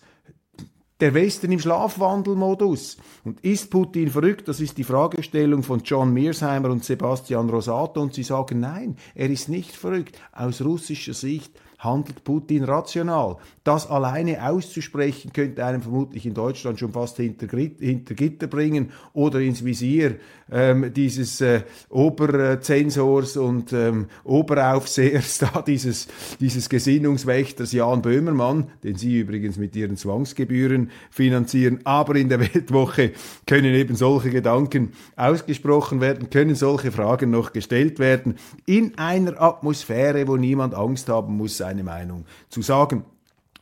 Der 1.01 1.13
Westen 1.15 1.51
im 1.51 1.59
Schlafwandelmodus. 1.59 2.97
Und 3.25 3.39
ist 3.41 3.71
Putin 3.71 4.09
verrückt? 4.09 4.47
Das 4.47 4.61
ist 4.61 4.77
die 4.77 4.83
Fragestellung 4.83 5.63
von 5.63 5.81
John 5.83 6.13
Mearsheimer 6.13 6.69
und 6.69 6.85
Sebastian 6.85 7.49
Rosato. 7.49 8.01
Und 8.01 8.13
sie 8.13 8.23
sagen, 8.23 8.59
nein, 8.59 8.95
er 9.15 9.29
ist 9.29 9.49
nicht 9.49 9.75
verrückt. 9.75 10.17
Aus 10.31 10.61
russischer 10.61 11.13
Sicht 11.13 11.51
handelt 11.81 12.23
Putin 12.23 12.63
rational. 12.63 13.37
Das 13.63 13.89
alleine 13.89 14.47
auszusprechen, 14.47 15.33
könnte 15.33 15.65
einem 15.65 15.81
vermutlich 15.81 16.25
in 16.25 16.33
Deutschland 16.33 16.79
schon 16.79 16.91
fast 16.91 17.17
hinter, 17.17 17.47
hinter 17.57 18.13
Gitter 18.13 18.47
bringen 18.47 18.91
oder 19.13 19.39
ins 19.39 19.65
Visier 19.65 20.15
ähm, 20.51 20.93
dieses 20.93 21.41
äh, 21.41 21.61
Oberzensors 21.89 23.37
und 23.37 23.73
ähm, 23.73 24.07
Oberaufsehers, 24.23 25.37
da 25.53 25.61
dieses, 25.61 26.07
dieses 26.39 26.69
Gesinnungswächters 26.69 27.71
Jan 27.71 28.01
Böhmermann, 28.01 28.69
den 28.83 28.95
Sie 28.95 29.19
übrigens 29.19 29.57
mit 29.57 29.75
Ihren 29.75 29.97
Zwangsgebühren 29.97 30.91
finanzieren. 31.09 31.79
Aber 31.83 32.15
in 32.15 32.29
der 32.29 32.39
Weltwoche 32.53 33.11
können 33.47 33.73
eben 33.73 33.95
solche 33.95 34.29
Gedanken 34.29 34.91
ausgesprochen 35.15 36.01
werden, 36.01 36.29
können 36.29 36.55
solche 36.55 36.91
Fragen 36.91 37.31
noch 37.31 37.53
gestellt 37.53 37.97
werden, 37.99 38.35
in 38.65 38.97
einer 38.97 39.41
Atmosphäre, 39.41 40.27
wo 40.27 40.35
niemand 40.37 40.75
Angst 40.75 41.09
haben 41.09 41.37
muss, 41.37 41.61
seine 41.71 41.83
Meinung 41.83 42.25
zu 42.49 42.61
sagen. 42.61 43.05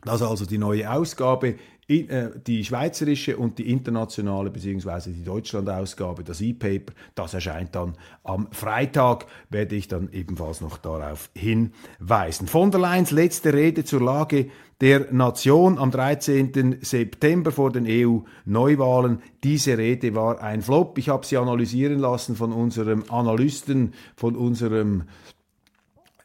Das 0.04 0.22
also 0.22 0.46
die 0.46 0.58
neue 0.58 0.90
Ausgabe 0.90 1.56
äh, 1.90 2.30
die 2.46 2.64
schweizerische 2.64 3.36
und 3.38 3.58
die 3.58 3.72
internationale 3.72 4.52
bzw. 4.52 5.12
die 5.12 5.24
Deutschland-Ausgabe, 5.24 6.24
das 6.24 6.40
E-Paper, 6.40 6.94
das 7.16 7.34
erscheint 7.34 7.74
dann 7.74 7.96
am 8.24 8.48
Freitag, 8.52 9.26
werde 9.50 9.76
ich 9.76 9.88
dann 9.88 10.10
ebenfalls 10.12 10.62
noch 10.62 10.78
darauf 10.78 11.32
hinweisen. 11.34 12.48
Von 12.48 12.70
der 12.70 12.80
Leyen's 12.80 13.10
letzte 13.10 13.54
Rede 13.54 13.86
zur 13.86 14.02
Lage 14.02 14.52
der 14.82 15.12
Nation 15.12 15.80
am 15.80 15.90
13. 15.90 16.78
September 16.82 17.52
vor 17.52 17.72
den 17.72 17.86
EU-Neuwahlen. 17.88 19.24
Diese 19.44 19.78
Rede 19.78 20.14
war 20.14 20.42
ein 20.42 20.62
Flop. 20.62 20.98
Ich 21.00 21.10
habe 21.10 21.26
sie 21.26 21.38
analysieren 21.38 21.98
lassen 21.98 22.36
von 22.36 22.54
unserem 22.54 23.04
Analysten, 23.10 23.94
von 24.16 24.36
unserem 24.36 25.06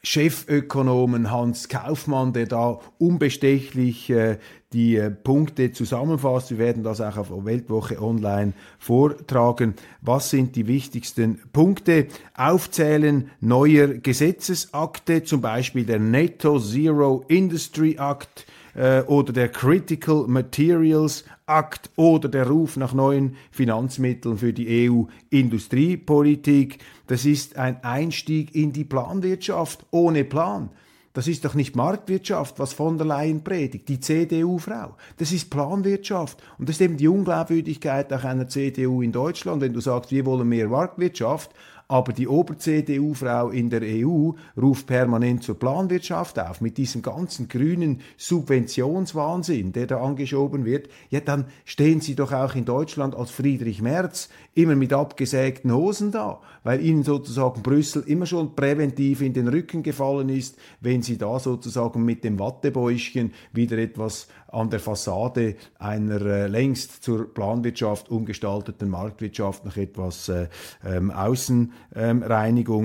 Chefökonomen 0.05 1.31
Hans 1.31 1.67
Kaufmann, 1.67 2.31
der 2.31 2.45
da 2.45 2.79
unbestechlich 2.99 4.09
äh, 4.11 4.37
die 4.71 4.97
äh, 4.97 5.09
Punkte 5.09 5.71
zusammenfasst. 5.71 6.51
Wir 6.51 6.59
werden 6.59 6.83
das 6.83 7.01
auch 7.01 7.17
auf 7.17 7.31
Weltwoche 7.45 7.99
Online 7.99 8.53
vortragen. 8.77 9.73
Was 10.01 10.29
sind 10.29 10.55
die 10.55 10.67
wichtigsten 10.67 11.41
Punkte? 11.51 12.07
Aufzählen 12.35 13.31
neuer 13.39 13.87
Gesetzesakte, 13.87 15.23
zum 15.23 15.41
Beispiel 15.41 15.85
der 15.85 15.99
Netto 15.99 16.59
Zero 16.59 17.25
Industry 17.27 17.97
Act 17.99 18.45
äh, 18.75 19.01
oder 19.01 19.33
der 19.33 19.49
Critical 19.49 20.25
Materials 20.27 21.25
Akt 21.47 21.89
oder 21.95 22.27
der 22.27 22.47
Ruf 22.47 22.75
nach 22.77 22.93
neuen 22.93 23.35
Finanzmitteln 23.51 24.37
für 24.37 24.51
die 24.53 24.89
EU-Industriepolitik. 24.89 26.79
Das 27.07 27.25
ist 27.25 27.57
ein 27.57 27.83
Einstieg 27.83 28.55
in 28.55 28.73
die 28.73 28.83
Planwirtschaft 28.83 29.85
ohne 29.91 30.23
Plan. 30.23 30.69
Das 31.15 31.27
ist 31.29 31.45
doch 31.45 31.53
nicht 31.53 31.77
Marktwirtschaft, 31.77 32.59
was 32.59 32.73
von 32.73 32.97
der 32.97 33.07
Leyen 33.07 33.41
predigt, 33.41 33.87
die 33.87 34.01
CDU-Frau. 34.01 34.97
Das 35.15 35.31
ist 35.31 35.49
Planwirtschaft. 35.49 36.43
Und 36.57 36.67
das 36.67 36.75
ist 36.75 36.81
eben 36.81 36.97
die 36.97 37.07
Unglaubwürdigkeit 37.07 38.11
auch 38.11 38.25
einer 38.25 38.49
CDU 38.49 39.01
in 39.01 39.13
Deutschland, 39.13 39.61
wenn 39.61 39.71
du 39.71 39.79
sagst, 39.79 40.11
wir 40.11 40.25
wollen 40.25 40.49
mehr 40.49 40.67
Marktwirtschaft, 40.67 41.51
aber 41.87 42.13
die 42.13 42.27
Ober-CDU-Frau 42.27 43.49
in 43.49 43.69
der 43.69 43.81
EU 43.83 44.31
ruft 44.59 44.87
permanent 44.87 45.43
zur 45.43 45.59
Planwirtschaft 45.59 46.39
auf, 46.39 46.61
mit 46.61 46.77
diesem 46.77 47.01
ganzen 47.01 47.47
grünen 47.47 48.01
Subventionswahnsinn, 48.17 49.71
der 49.71 49.87
da 49.87 50.01
angeschoben 50.01 50.65
wird. 50.65 50.89
Ja, 51.09 51.19
dann 51.19 51.45
stehen 51.63 52.01
Sie 52.01 52.15
doch 52.15 52.31
auch 52.31 52.55
in 52.55 52.65
Deutschland 52.65 53.15
als 53.15 53.31
Friedrich 53.31 53.81
Merz 53.81 54.29
immer 54.55 54.75
mit 54.75 54.93
abgesägten 54.93 55.71
Hosen 55.73 56.11
da, 56.11 56.39
weil 56.63 56.81
Ihnen 56.81 57.03
sozusagen 57.03 57.61
Brüssel 57.61 58.03
immer 58.07 58.25
schon 58.25 58.55
präventiv 58.55 59.21
in 59.21 59.33
den 59.33 59.47
Rücken 59.47 59.83
gefallen 59.83 60.29
ist, 60.29 60.57
wenn 60.81 61.03
Sie 61.03 61.17
da 61.17 61.39
sozusagen 61.39 62.03
mit 62.03 62.23
dem 62.23 62.39
Wattebäuschen 62.39 63.33
wieder 63.53 63.77
etwas 63.77 64.27
an 64.47 64.69
der 64.69 64.79
Fassade 64.79 65.55
einer 65.79 66.21
äh, 66.21 66.47
längst 66.47 67.03
zur 67.03 67.33
Planwirtschaft 67.33 68.09
umgestalteten 68.09 68.89
Marktwirtschaft 68.89 69.65
noch 69.65 69.75
etwas 69.75 70.29
äh, 70.29 70.47
ähm, 70.85 71.11
Außenreinigung, 71.11 71.74
ähm, 71.95 72.23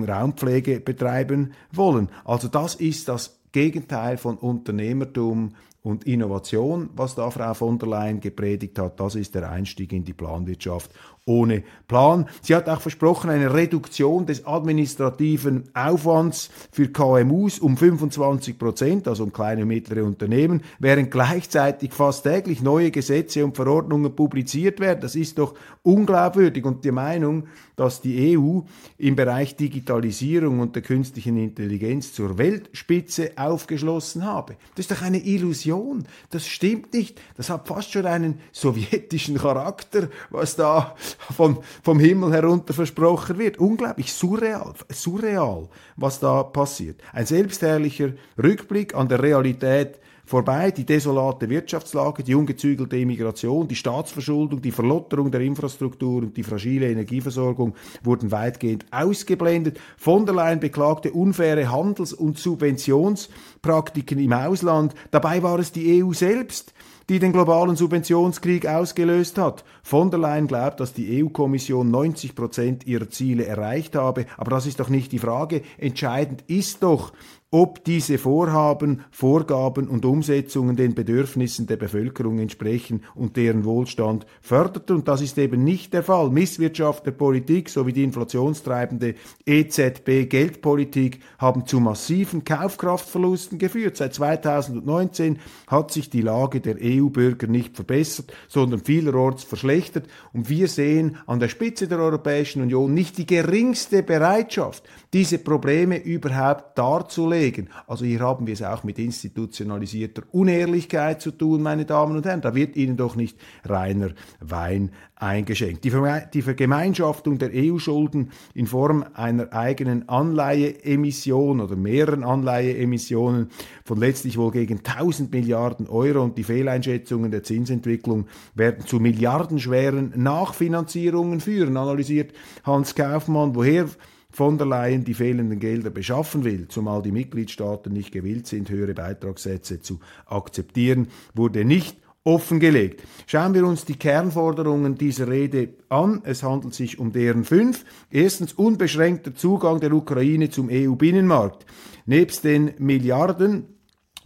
Raumpflege 0.05 0.81
betreiben 0.81 1.53
wollen. 1.73 2.09
Also 2.25 2.49
das 2.49 2.75
ist 2.75 3.09
das 3.09 3.41
Gegenteil 3.53 4.17
von 4.17 4.37
Unternehmertum 4.37 5.55
und 5.83 6.05
Innovation, 6.05 6.91
was 6.95 7.15
da 7.15 7.31
Frau 7.31 7.55
von 7.55 7.79
der 7.79 7.89
Leyen 7.89 8.21
gepredigt 8.21 8.79
hat, 8.79 9.01
das 9.01 9.15
ist 9.15 9.35
der 9.35 9.51
Einstieg 9.51 9.93
in 9.93 10.05
die 10.05 10.13
Planwirtschaft 10.13 10.91
ohne 11.31 11.63
Plan. 11.87 12.27
Sie 12.43 12.55
hat 12.55 12.69
auch 12.69 12.81
versprochen, 12.81 13.31
eine 13.31 13.55
Reduktion 13.55 14.27
des 14.27 14.47
administrativen 14.47 15.71
Aufwands 15.75 16.51
für 16.73 16.89
KMUs 16.89 17.59
um 17.61 17.77
25 17.77 18.59
Prozent, 18.59 19.09
also 19.09 19.25
um 19.25 19.33
kleine 19.33 19.63
und 19.63 19.69
mittlere 19.69 20.05
Unternehmen, 20.05 20.63
während 20.79 21.11
gleichzeitig 21.11 21.93
fast 21.93 22.25
täglich 22.25 22.63
neue 22.63 22.91
Gesetze 22.91 23.45
und 23.45 23.57
Verordnungen 23.57 24.15
publiziert 24.15 24.81
werden. 24.81 25.01
Das 25.01 25.15
ist 25.15 25.39
doch 25.39 25.55
unglaubwürdig 25.83 26.65
und 26.65 26.85
die 26.85 26.91
Meinung, 26.91 27.45
dass 27.77 28.03
die 28.03 28.37
EU 28.37 28.61
im 28.99 29.17
Bereich 29.17 29.57
Digitalisierung 29.57 30.61
und 30.61 30.75
der 30.75 30.83
künstlichen 30.83 31.39
Intelligenz 31.39 32.13
zur 32.13 32.37
Weltspitze 32.37 33.33
aufgeschlossen 33.37 34.25
habe. 34.25 34.57
Das 34.75 34.85
ist 34.85 34.91
doch 34.91 35.03
eine 35.03 35.25
Illusion. 35.25 36.05
Das 36.29 36.47
stimmt 36.47 36.93
nicht. 36.93 37.21
Das 37.37 37.49
hat 37.49 37.67
fast 37.69 37.93
schon 37.93 38.05
einen 38.05 38.41
sowjetischen 38.53 39.39
Charakter, 39.39 40.09
was 40.29 40.57
da 40.57 40.95
von, 41.35 41.59
vom 41.83 41.99
Himmel 41.99 42.33
herunter 42.33 42.73
versprochen 42.73 43.39
wird. 43.39 43.59
Unglaublich 43.59 44.13
surreal, 44.13 44.75
surreal, 44.89 45.69
was 45.97 46.21
da 46.21 46.43
passiert. 46.43 47.01
Ein 47.13 47.27
selbstherrlicher 47.27 48.13
Rückblick 48.43 48.95
an 48.95 49.09
der 49.09 49.23
Realität 49.23 50.01
vorbei. 50.31 50.71
Die 50.71 50.87
desolate 50.87 51.51
Wirtschaftslage, 51.51 52.23
die 52.23 52.37
ungezügelte 52.37 52.97
Immigration, 52.97 53.67
die 53.67 53.75
Staatsverschuldung, 53.75 54.63
die 54.63 54.71
Verlotterung 54.71 55.31
der 55.31 55.41
Infrastruktur 55.41 56.23
und 56.23 56.37
die 56.37 56.45
fragile 56.45 56.89
Energieversorgung 56.89 57.75
wurden 58.05 58.31
weitgehend 58.31 58.87
ausgeblendet. 58.93 59.81
Von 59.97 60.25
der 60.27 60.37
Leyen 60.37 60.61
beklagte 60.61 61.11
unfaire 61.13 61.71
Handels- 61.71 62.13
und 62.13 62.39
Subventionspraktiken 62.39 64.21
im 64.21 64.33
Ausland. 64.33 64.95
Dabei 65.11 65.43
war 65.43 65.59
es 65.59 65.73
die 65.73 66.03
EU 66.03 66.13
selbst, 66.13 66.73
die 67.11 67.19
den 67.19 67.33
globalen 67.33 67.75
Subventionskrieg 67.75 68.67
ausgelöst 68.67 69.37
hat. 69.37 69.65
Von 69.83 70.13
der 70.13 70.21
Leyen 70.21 70.47
glaubt, 70.47 70.79
dass 70.79 70.93
die 70.93 71.25
EU-Kommission 71.25 71.91
90 71.91 72.37
Prozent 72.37 72.87
ihrer 72.87 73.11
Ziele 73.11 73.45
erreicht 73.45 73.97
habe, 73.97 74.27
aber 74.37 74.53
das 74.53 74.67
ist 74.67 74.79
doch 74.79 74.89
nicht 74.89 75.11
die 75.11 75.19
Frage. 75.19 75.63
Entscheidend 75.77 76.45
ist 76.47 76.85
doch, 76.85 77.13
ob 77.53 77.83
diese 77.85 78.17
Vorhaben, 78.19 79.03
Vorgaben 79.11 79.89
und 79.89 80.05
Umsetzungen 80.05 80.77
den 80.77 80.95
Bedürfnissen 80.95 81.67
der 81.67 81.77
Bevölkerung 81.77 82.39
entsprechen 82.39 83.03
und 83.17 83.37
deren 83.37 83.65
Wohlstand 83.65 84.25
fördert. 84.41 84.93
Und 84.93 85.09
das 85.09 85.21
ist 85.21 85.37
eben 85.37 85.65
nicht 85.65 85.93
der 85.93 86.05
Fall. 86.05 86.31
Misswirtschaft 86.31 87.07
der 87.07 87.11
Politik 87.11 87.69
sowie 87.69 87.93
die 87.93 88.05
inflationstreibende 88.05 89.17
EZB-Geldpolitik 89.47 91.21
haben 91.39 91.67
zu 91.67 91.81
massiven 91.81 92.45
Kaufkraftverlusten 92.45 93.59
geführt. 93.59 93.97
Seit 93.97 94.15
2019 94.15 95.41
hat 95.67 95.91
sich 95.91 96.09
die 96.09 96.23
Lage 96.23 96.61
der 96.61 96.77
EU-Bürger 96.81 97.49
nicht 97.49 97.75
verbessert, 97.75 98.33
sondern 98.47 98.85
vielerorts 98.85 99.43
verschlechtert. 99.43 100.07
Und 100.33 100.49
wir 100.49 100.69
sehen 100.69 101.17
an 101.27 101.41
der 101.41 101.49
Spitze 101.49 101.89
der 101.89 101.99
Europäischen 101.99 102.63
Union 102.63 102.95
nicht 102.95 103.19
die 103.19 103.27
geringste 103.27 104.05
Bereitschaft, 104.05 104.85
diese 105.13 105.39
Probleme 105.39 106.01
überhaupt 106.01 106.79
darzulegen. 106.79 107.40
Also 107.87 108.05
hier 108.05 108.21
haben 108.21 108.47
wir 108.47 108.55
es 108.55 108.63
auch 108.63 108.85
mit 108.85 108.99
institutionalisierter 108.99 110.23
Unehrlichkeit 110.33 111.21
zu 111.23 111.31
tun, 111.31 111.63
meine 111.63 111.85
Damen 111.85 112.17
und 112.17 112.27
Herren. 112.27 112.41
Da 112.41 112.55
wird 112.55 112.77
Ihnen 112.77 112.97
doch 112.97 113.17
nicht 113.17 113.39
reiner 113.65 114.11
Wein 114.41 114.91
eingeschenkt. 115.17 115.85
Die, 115.85 116.43
Vergemeinschaftung 116.43 117.39
der 117.39 117.51
EU-Schulden 117.53 118.31
in 118.55 118.67
Form 118.67 119.05
einer 119.15 119.53
eigenen 119.53 120.09
Anleiheemission 120.09 121.61
oder 121.61 121.77
mehreren 121.77 122.25
Anleiheemissionen 122.25 123.51
von 123.85 123.99
letztlich 123.99 124.39
wohl 124.39 124.51
gegen 124.51 124.79
1000 124.79 125.33
Milliarden 125.33 125.89
Euro 125.89 126.23
und 126.23 126.39
die 126.39 126.45
Fehleinschätzungen 126.45 127.31
der 127.31 127.43
Zinsentwicklung 127.43 128.27
werden 128.55 128.87
zu 128.87 128.99
milliardenschweren 128.99 130.13
Nachfinanzierungen 130.17 131.41
führen, 131.41 131.77
analysiert 131.77 132.33
Hans 132.65 132.95
Kaufmann. 132.95 133.55
Woher 133.55 133.89
von 134.31 134.59
der 134.59 134.67
Leyen 134.67 135.05
die 135.05 135.15
fehlenden 135.15 135.59
Gelder 135.59 135.91
beschaffen 135.91 136.45
will, 136.45 136.69
zumal 136.69 137.03
die 137.03 137.13
Mitgliedstaaten 137.13 137.93
nicht 137.93 138.13
gewillt 138.13 138.47
sind, 138.47 138.71
höhere 138.71 138.95
Beitragssätze 138.95 139.81
zu 139.81 140.01
akzeptieren, 140.27 141.09
wurde 141.35 141.65
nicht 141.65 141.97
offengelegt. 142.25 143.03
Schauen 143.27 143.55
wir 143.55 143.67
uns 143.67 143.85
die 143.85 143.97
Kernforderungen 143.97 144.97
dieser 144.97 145.29
Rede 145.29 145.71
an. 145.89 146.21
Es 146.25 146.43
handelt 146.43 146.75
sich 146.75 146.99
um 146.99 147.13
deren 147.13 147.45
fünf. 147.45 147.85
Erstens 148.11 148.53
unbeschränkter 148.53 149.35
Zugang 149.35 149.81
der 149.81 149.93
Ukraine 149.93 150.51
zum 150.51 150.69
EU-Binnenmarkt. 150.71 151.65
Nebst 152.07 152.45
den 152.45 152.73
Milliarden 152.79 153.80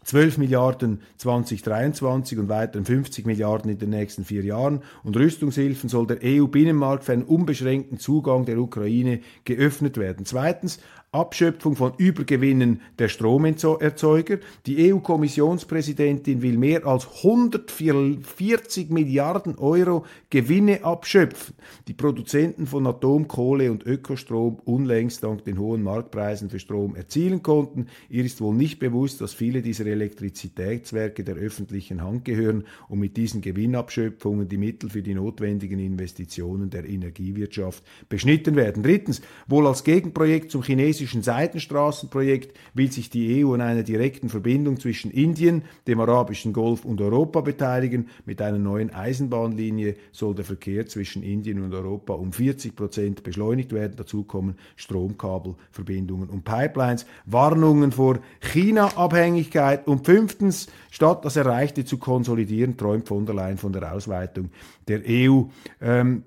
12 0.04 0.38
Milliarden 0.38 1.00
2023 1.16 2.38
und 2.38 2.49
weiteren 2.49 2.84
50 2.84 3.26
Milliarden 3.26 3.70
in 3.70 3.78
den 3.78 3.90
nächsten 3.90 4.25
vier 4.25 4.44
Jahren. 4.44 4.82
Und 5.02 5.16
Rüstungshilfen 5.16 5.88
soll 5.88 6.06
der 6.06 6.18
EU-Binnenmarkt 6.23 7.04
für 7.04 7.12
einen 7.12 7.25
unbeschränkten 7.25 7.99
Zugang 7.99 8.44
der 8.44 8.58
Ukraine 8.58 9.20
geöffnet 9.44 9.96
werden. 9.96 10.26
Zweitens 10.26 10.78
Abschöpfung 11.14 11.76
von 11.76 11.92
Übergewinnen 11.97 12.80
der 12.99 13.09
Stromerzeuger. 13.09 14.38
Die 14.66 14.92
EU-Kommissionspräsidentin 14.92 16.42
will 16.42 16.59
mehr 16.59 16.87
als 16.87 17.06
140 17.23 18.90
Milliarden 18.90 19.56
Euro 19.56 20.04
Gewinne 20.28 20.83
abschöpfen. 20.83 21.54
Die 21.87 21.92
Produzenten 21.92 22.66
von 22.66 22.85
Atom, 22.88 23.28
Kohle 23.28 23.71
und 23.71 23.87
Ökostrom 23.87 24.59
unlängst 24.64 25.23
dank 25.23 25.44
den 25.44 25.61
hohen 25.61 25.85
Marktpreisen 25.85 26.50
für 26.50 26.59
Strom 26.59 26.97
erzielen 26.97 27.44
konnten. 27.44 27.87
Ihr 28.11 28.25
ist 28.25 28.40
wohl 28.40 28.54
nicht 28.54 28.80
bewusst, 28.80 29.21
dass 29.21 29.33
viele 29.33 29.62
dieser 29.62 29.87
Elektrizitätswerke 29.87 31.23
der 31.23 31.37
öffentlichen 31.37 32.02
Hand 32.02 32.25
gehören 32.25 32.64
und 32.88 32.99
mit 32.99 33.16
diesen 33.16 33.40
Gewinnabschöpfungen 33.40 34.49
die 34.49 34.59
Mittel 34.59 34.90
für 34.90 35.02
die 35.02 35.14
notwendigen 35.14 35.78
Investitionen 35.78 36.71
der 36.71 36.88
Energiewirtschaft 36.88 37.85
beschnitten 38.09 38.56
werden. 38.56 38.83
Drittens, 38.83 39.23
wohl 39.47 39.68
als 39.68 39.85
Gegenprojekt 39.85 40.50
zum 40.50 40.64
chinesischen 40.64 41.03
chinesischen 41.04 41.23
Seitenstraßenprojekt 41.23 42.56
will 42.75 42.90
sich 42.90 43.11
die 43.11 43.44
EU 43.44 43.54
an 43.54 43.61
einer 43.61 43.82
direkten 43.82 44.28
Verbindung 44.28 44.80
zwischen 44.80 45.11
Indien, 45.11 45.62
dem 45.87 46.00
arabischen 46.00 46.52
Golf 46.52 46.84
und 46.84 47.00
Europa 47.00 47.40
beteiligen. 47.40 48.08
Mit 48.25 48.40
einer 48.40 48.58
neuen 48.58 48.92
Eisenbahnlinie 48.92 49.96
soll 50.12 50.34
der 50.34 50.44
Verkehr 50.44 50.87
zwischen 50.87 51.23
Indien 51.23 51.62
und 51.62 51.75
Europa 51.75 52.14
um 52.14 52.32
40 52.32 52.75
Prozent 52.75 53.23
beschleunigt 53.23 53.73
werden. 53.73 53.94
Dazu 53.96 54.25
kommen 54.25 54.56
Stromkabelverbindungen 54.76 56.28
und 56.28 56.44
Pipelines. 56.44 57.06
Warnungen 57.26 57.92
vor 57.92 58.20
China-Abhängigkeit. 58.40 59.87
Und 59.87 60.06
fünftens, 60.06 60.68
statt 60.90 61.25
das 61.25 61.37
Erreichte 61.37 61.84
zu 61.84 61.99
konsolidieren, 61.99 62.76
träumt 62.76 63.08
von 63.08 63.26
der 63.26 63.34
Leyen 63.34 63.58
von 63.58 63.73
der 63.73 63.92
Ausweitung 63.92 64.50
der 64.88 65.02
EU. 65.06 65.44
Ähm, 65.80 66.25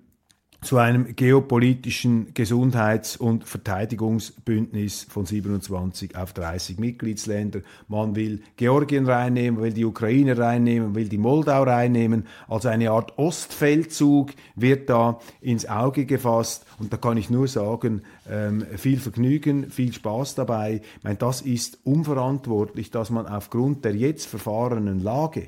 zu 0.68 0.80
einem 0.80 1.16
geopolitischen 1.16 2.34
Gesundheits- 2.34 3.16
und 3.16 3.46
Verteidigungsbündnis 3.46 5.08
von 5.10 5.26
27 5.26 6.18
auf 6.18 6.34
30 6.34 6.78
Mitgliedsländer. 6.78 7.62
Man 7.88 8.18
will 8.18 8.42
Georgien 8.58 9.06
reinnehmen, 9.06 9.62
will 9.62 9.72
die 9.72 9.86
Ukraine 9.86 10.38
reinnehmen, 10.38 10.94
will 10.94 11.08
die 11.08 11.18
Moldau 11.18 11.64
reinnehmen. 11.64 12.26
Also 12.50 12.68
eine 12.68 12.92
Art 12.92 13.18
Ostfeldzug 13.18 14.32
wird 14.56 14.90
da 14.90 15.22
ins 15.40 15.70
Auge 15.70 16.06
gefasst. 16.06 16.66
Und 16.80 16.92
da 16.92 16.98
kann 16.98 17.16
ich 17.16 17.30
nur 17.30 17.48
sagen, 17.48 18.02
ähm, 18.30 18.66
viel 18.76 19.00
Vergnügen, 19.00 19.72
viel 19.72 19.94
Spaß 19.94 20.36
dabei. 20.36 20.82
Ich 20.98 21.04
meine, 21.04 21.16
das 21.16 21.40
ist 21.40 21.80
unverantwortlich, 21.86 22.92
dass 22.92 23.10
man 23.10 23.26
aufgrund 23.26 23.86
der 23.86 23.96
jetzt 23.96 24.26
verfahrenen 24.26 25.00
Lage 25.00 25.48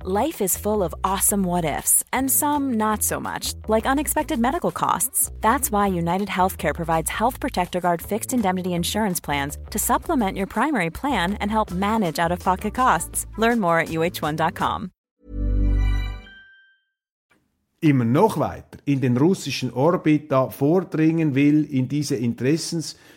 Life 0.00 0.40
is 0.40 0.56
full 0.56 0.82
of 0.82 0.92
awesome 1.04 1.44
what 1.44 1.64
ifs 1.64 2.02
and 2.12 2.28
some 2.28 2.72
not 2.72 3.04
so 3.04 3.20
much, 3.20 3.54
like 3.68 3.86
unexpected 3.86 4.40
medical 4.40 4.72
costs. 4.72 5.30
That's 5.40 5.70
why 5.70 5.86
United 5.86 6.28
Healthcare 6.28 6.74
provides 6.74 7.10
Health 7.10 7.38
Protector 7.38 7.80
Guard 7.80 8.02
fixed 8.02 8.32
indemnity 8.32 8.72
insurance 8.72 9.20
plans 9.20 9.58
to 9.70 9.78
supplement 9.78 10.36
your 10.36 10.48
primary 10.48 10.90
plan 10.90 11.34
and 11.34 11.50
help 11.50 11.70
manage 11.70 12.18
out-of-pocket 12.18 12.74
costs. 12.74 13.26
Learn 13.38 13.60
more 13.60 13.78
at 13.78 13.88
uh1.com. 13.88 14.90
immer 17.82 18.04
noch 18.04 18.38
weiter 18.38 18.78
in 18.84 19.00
den 19.00 19.16
russischen 19.16 19.72
Orbit 19.72 20.30
vordringen 20.50 21.34
will, 21.34 21.64
in 21.64 21.88
diese 21.88 22.16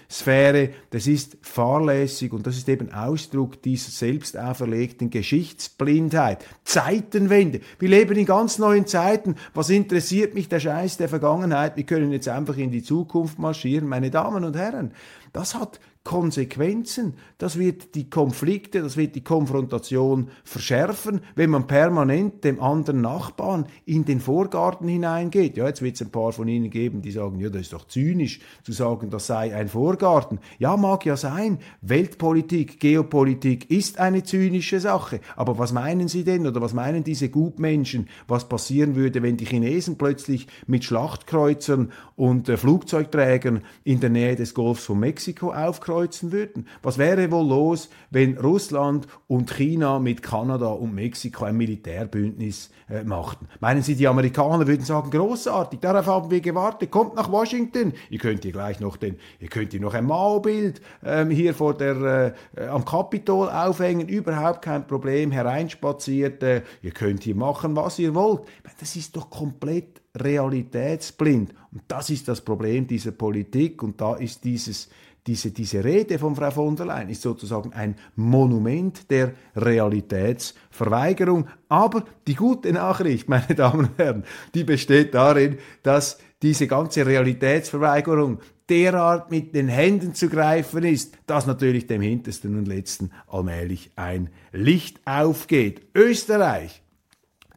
Interessenssphäre, 0.05 0.69
das 0.91 1.07
ist 1.07 1.37
fahrlässig 1.41 2.33
und 2.33 2.45
das 2.45 2.57
ist 2.57 2.69
eben 2.69 2.91
Ausdruck 2.93 3.61
dieser 3.61 3.91
selbst 3.91 4.37
auferlegten 4.37 5.09
Geschichtsblindheit. 5.09 6.45
Zeitenwende. 6.63 7.61
Wir 7.79 7.89
leben 7.89 8.17
in 8.17 8.25
ganz 8.25 8.59
neuen 8.59 8.85
Zeiten. 8.85 9.35
Was 9.53 9.69
interessiert 9.69 10.33
mich 10.33 10.49
der 10.49 10.59
Scheiß 10.59 10.97
der 10.97 11.09
Vergangenheit? 11.09 11.75
Wir 11.75 11.85
können 11.85 12.11
jetzt 12.11 12.27
einfach 12.27 12.57
in 12.57 12.71
die 12.71 12.83
Zukunft 12.83 13.39
marschieren. 13.39 13.87
Meine 13.87 14.11
Damen 14.11 14.43
und 14.43 14.55
Herren, 14.55 14.91
das 15.33 15.55
hat 15.55 15.79
Konsequenzen. 16.05 17.15
Das 17.39 17.57
wird 17.57 17.95
die 17.95 18.11
Konflikte, 18.11 18.83
das 18.83 18.95
wird 18.95 19.15
die 19.15 19.23
Konfrontation 19.23 20.29
verschärfen, 20.43 21.21
wenn 21.35 21.49
man 21.49 21.65
permanent 21.65 22.43
dem 22.43 22.61
anderen 22.61 23.01
Nachbarn 23.01 23.65
in 23.85 24.05
den 24.05 24.19
Vorgarten 24.19 24.87
hineingeht. 24.87 25.57
Ja, 25.57 25.65
jetzt 25.65 25.81
wird 25.81 25.95
es 25.95 26.03
ein 26.03 26.11
paar 26.11 26.31
von 26.31 26.47
Ihnen 26.47 26.69
geben, 26.69 27.01
die 27.01 27.09
sagen, 27.09 27.39
ja, 27.39 27.49
das 27.49 27.63
ist 27.63 27.73
doch 27.73 27.87
zynisch 27.87 28.39
zu 28.63 28.71
sagen, 28.71 29.09
das 29.09 29.25
sei 29.25 29.55
ein 29.55 29.67
Vorgarten. 29.67 30.37
Ja, 30.59 30.77
mag 30.77 31.07
ja 31.07 31.17
sein. 31.17 31.57
Weltpolitik, 31.81 32.79
Geopolitik 32.79 33.71
ist 33.71 33.99
eine 33.99 34.23
zynische 34.23 34.79
Sache. 34.79 35.21
Aber 35.35 35.57
was 35.57 35.73
meinen 35.73 36.07
Sie 36.07 36.23
denn 36.23 36.45
oder 36.45 36.61
was 36.61 36.75
meinen 36.75 37.03
diese 37.03 37.29
Gutmenschen, 37.29 38.09
was 38.27 38.47
passieren 38.47 38.95
würde, 38.95 39.23
wenn 39.23 39.37
die 39.37 39.45
Chinesen 39.45 39.97
plötzlich 39.97 40.47
mit 40.67 40.83
Schlachtkreuzern 40.83 41.91
und 42.15 42.47
äh, 42.47 42.57
Flugzeugträgern 42.57 43.63
in 43.83 44.01
der 44.01 44.11
Nähe 44.11 44.35
des 44.35 44.53
Golfs 44.53 44.85
von 44.85 44.99
Mexiko 44.99 45.51
aufkreuzen? 45.51 45.94
Kreuzen 45.95 46.31
würden. 46.33 46.67
Was 46.83 46.97
wäre 46.97 47.31
wohl 47.31 47.47
los, 47.47 47.89
wenn 48.11 48.37
Russland 48.37 49.07
und 49.27 49.49
China 49.51 49.99
mit 49.99 50.21
Kanada 50.21 50.67
und 50.67 50.93
Mexiko 50.93 51.45
ein 51.45 51.55
Militärbündnis 51.55 52.69
äh, 52.89 53.03
machten? 53.03 53.47
Meinen 53.61 53.81
Sie, 53.81 53.95
die 53.95 54.07
Amerikaner 54.07 54.67
würden 54.67 54.85
sagen, 54.85 55.09
großartig, 55.09 55.79
darauf 55.79 56.07
haben 56.07 56.31
wir 56.31 56.41
gewartet, 56.41 56.91
kommt 56.91 57.15
nach 57.15 57.31
Washington. 57.31 57.93
Ihr 58.09 58.19
könnt 58.19 58.43
hier 58.43 58.51
gleich 58.51 58.81
noch 58.81 58.97
den, 58.97 59.15
ihr 59.39 59.47
könnt 59.47 59.71
hier 59.71 59.79
noch 59.79 59.93
ein 59.93 60.05
Mao-Bild 60.05 60.81
ähm, 61.03 61.29
hier 61.29 61.53
vor 61.53 61.73
der, 61.75 62.35
äh, 62.57 62.65
am 62.67 62.83
Kapitol 62.83 63.49
aufhängen, 63.49 64.09
überhaupt 64.09 64.63
kein 64.63 64.85
Problem, 64.85 65.31
hereinspaziert, 65.31 66.43
äh, 66.43 66.63
ihr 66.81 66.91
könnt 66.91 67.23
hier 67.23 67.35
machen, 67.35 67.75
was 67.75 67.99
ihr 67.99 68.13
wollt. 68.13 68.41
Das 68.79 68.97
ist 68.97 69.15
doch 69.15 69.29
komplett 69.29 70.01
realitätsblind. 70.15 71.53
Und 71.71 71.83
das 71.87 72.09
ist 72.09 72.27
das 72.27 72.41
Problem 72.41 72.87
dieser 72.87 73.11
Politik 73.11 73.83
und 73.83 73.99
da 73.99 74.15
ist 74.15 74.43
dieses 74.43 74.89
diese, 75.27 75.51
diese 75.51 75.83
Rede 75.83 76.19
von 76.19 76.35
Frau 76.35 76.51
von 76.51 76.75
der 76.75 76.85
Leyen 76.85 77.09
ist 77.09 77.23
sozusagen 77.23 77.73
ein 77.73 77.95
Monument 78.15 79.09
der 79.09 79.33
Realitätsverweigerung. 79.55 81.47
Aber 81.67 82.03
die 82.27 82.35
gute 82.35 82.71
Nachricht, 82.71 83.27
meine 83.29 83.55
Damen 83.55 83.87
und 83.87 83.97
Herren, 83.97 84.23
die 84.53 84.63
besteht 84.63 85.15
darin, 85.15 85.57
dass 85.81 86.19
diese 86.41 86.67
ganze 86.67 87.05
Realitätsverweigerung 87.05 88.39
derart 88.69 89.31
mit 89.31 89.55
den 89.55 89.67
Händen 89.67 90.13
zu 90.13 90.29
greifen 90.29 90.83
ist, 90.83 91.17
dass 91.25 91.47
natürlich 91.47 91.87
dem 91.87 92.01
Hintersten 92.01 92.57
und 92.57 92.67
Letzten 92.67 93.11
allmählich 93.27 93.91
ein 93.95 94.29
Licht 94.51 94.99
aufgeht. 95.05 95.87
Österreich 95.95 96.83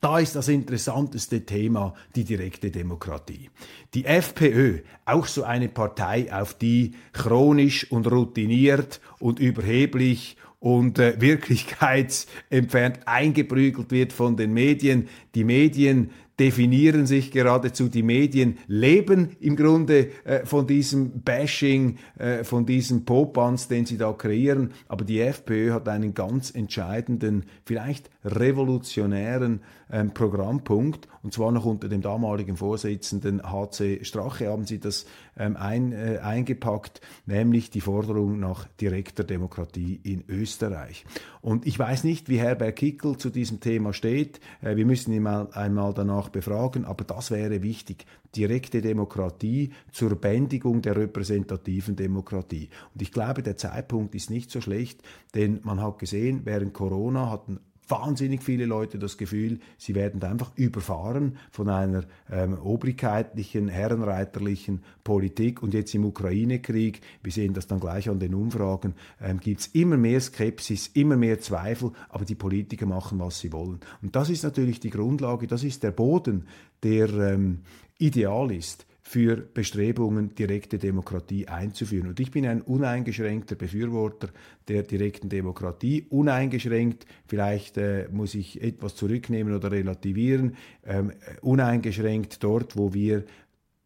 da 0.00 0.18
ist 0.18 0.36
das 0.36 0.48
interessanteste 0.48 1.44
Thema 1.44 1.94
die 2.14 2.24
direkte 2.24 2.70
Demokratie. 2.70 3.50
Die 3.94 4.04
FPÖ, 4.04 4.80
auch 5.04 5.26
so 5.26 5.42
eine 5.42 5.68
Partei, 5.68 6.32
auf 6.32 6.54
die 6.54 6.92
chronisch 7.12 7.90
und 7.90 8.10
routiniert 8.10 9.00
und 9.18 9.40
überheblich 9.40 10.36
und 10.60 10.98
äh, 10.98 11.14
wirklichkeitsentfernt 11.20 13.00
eingeprügelt 13.06 13.90
wird 13.90 14.12
von 14.12 14.36
den 14.36 14.52
Medien. 14.52 15.08
Die 15.34 15.44
Medien 15.44 16.10
definieren 16.38 17.06
sich 17.06 17.30
geradezu, 17.32 17.88
die 17.88 18.02
Medien 18.02 18.58
leben 18.66 19.36
im 19.40 19.56
Grunde 19.56 20.10
äh, 20.24 20.44
von 20.44 20.66
diesem 20.66 21.22
Bashing, 21.22 21.98
äh, 22.18 22.44
von 22.44 22.64
diesem 22.64 23.04
Popanz, 23.04 23.68
den 23.68 23.86
sie 23.86 23.98
da 23.98 24.12
kreieren. 24.12 24.72
Aber 24.86 25.04
die 25.04 25.20
FPÖ 25.20 25.72
hat 25.72 25.88
einen 25.88 26.14
ganz 26.14 26.54
entscheidenden, 26.54 27.44
vielleicht 27.64 28.10
revolutionären 28.24 29.60
ähm, 29.90 30.12
Programmpunkt. 30.12 31.08
Und 31.22 31.32
zwar 31.32 31.50
noch 31.50 31.64
unter 31.64 31.88
dem 31.88 32.02
damaligen 32.02 32.56
Vorsitzenden 32.56 33.42
HC 33.42 34.04
Strache 34.04 34.48
haben 34.48 34.64
sie 34.64 34.78
das 34.78 35.06
ähm, 35.38 35.56
ein, 35.56 35.92
äh, 35.92 36.18
eingepackt, 36.18 37.00
nämlich 37.26 37.70
die 37.70 37.80
Forderung 37.80 38.38
nach 38.40 38.66
direkter 38.80 39.24
Demokratie 39.24 40.00
in 40.02 40.24
Österreich. 40.28 41.04
Und 41.40 41.66
ich 41.66 41.78
weiß 41.78 42.04
nicht, 42.04 42.28
wie 42.28 42.38
Herbert 42.38 42.76
Kickel 42.76 43.16
zu 43.16 43.30
diesem 43.30 43.60
Thema 43.60 43.92
steht. 43.92 44.40
Äh, 44.60 44.76
wir 44.76 44.86
müssen 44.86 45.12
ihn 45.12 45.22
mal 45.22 45.48
einmal 45.52 45.94
danach 45.94 46.28
befragen, 46.28 46.84
aber 46.84 47.04
das 47.04 47.30
wäre 47.30 47.62
wichtig. 47.62 48.06
Direkte 48.36 48.82
Demokratie 48.82 49.70
zur 49.90 50.14
Bändigung 50.16 50.82
der 50.82 50.96
repräsentativen 50.96 51.96
Demokratie. 51.96 52.68
Und 52.92 53.00
ich 53.00 53.12
glaube, 53.12 53.42
der 53.42 53.56
Zeitpunkt 53.56 54.14
ist 54.14 54.30
nicht 54.30 54.50
so 54.50 54.60
schlecht, 54.60 55.02
denn 55.34 55.60
man 55.62 55.80
hat 55.80 55.98
gesehen, 55.98 56.42
während 56.44 56.74
Corona 56.74 57.30
hatten 57.30 57.60
wahnsinnig 57.88 58.42
viele 58.42 58.66
Leute 58.66 58.98
das 58.98 59.16
Gefühl, 59.16 59.60
sie 59.76 59.94
werden 59.94 60.22
einfach 60.22 60.52
überfahren 60.56 61.38
von 61.50 61.68
einer 61.68 62.04
ähm, 62.30 62.58
obrigkeitlichen, 62.58 63.68
herrenreiterlichen 63.68 64.82
Politik. 65.04 65.62
Und 65.62 65.74
jetzt 65.74 65.94
im 65.94 66.04
Ukraine-Krieg, 66.04 67.00
wir 67.22 67.32
sehen 67.32 67.54
das 67.54 67.66
dann 67.66 67.80
gleich 67.80 68.08
an 68.08 68.18
den 68.18 68.34
Umfragen, 68.34 68.94
ähm, 69.20 69.40
gibt 69.40 69.60
es 69.60 69.66
immer 69.68 69.96
mehr 69.96 70.20
Skepsis, 70.20 70.88
immer 70.94 71.16
mehr 71.16 71.40
Zweifel, 71.40 71.92
aber 72.08 72.24
die 72.24 72.34
Politiker 72.34 72.86
machen, 72.86 73.18
was 73.18 73.40
sie 73.40 73.52
wollen. 73.52 73.80
Und 74.02 74.16
das 74.16 74.30
ist 74.30 74.42
natürlich 74.42 74.80
die 74.80 74.90
Grundlage, 74.90 75.46
das 75.46 75.64
ist 75.64 75.82
der 75.82 75.92
Boden, 75.92 76.46
der 76.82 77.08
ähm, 77.08 77.60
ideal 77.98 78.50
ist 78.52 78.86
für 79.08 79.36
Bestrebungen, 79.36 80.34
direkte 80.34 80.76
Demokratie 80.76 81.48
einzuführen. 81.48 82.08
Und 82.08 82.20
ich 82.20 82.30
bin 82.30 82.46
ein 82.46 82.60
uneingeschränkter 82.60 83.54
Befürworter 83.54 84.28
der 84.68 84.82
direkten 84.82 85.30
Demokratie. 85.30 86.04
Uneingeschränkt, 86.10 87.06
vielleicht 87.26 87.78
äh, 87.78 88.06
muss 88.12 88.34
ich 88.34 88.62
etwas 88.62 88.96
zurücknehmen 88.96 89.54
oder 89.54 89.72
relativieren, 89.72 90.56
ähm, 90.86 91.12
uneingeschränkt 91.40 92.44
dort, 92.44 92.76
wo 92.76 92.92
wir 92.92 93.24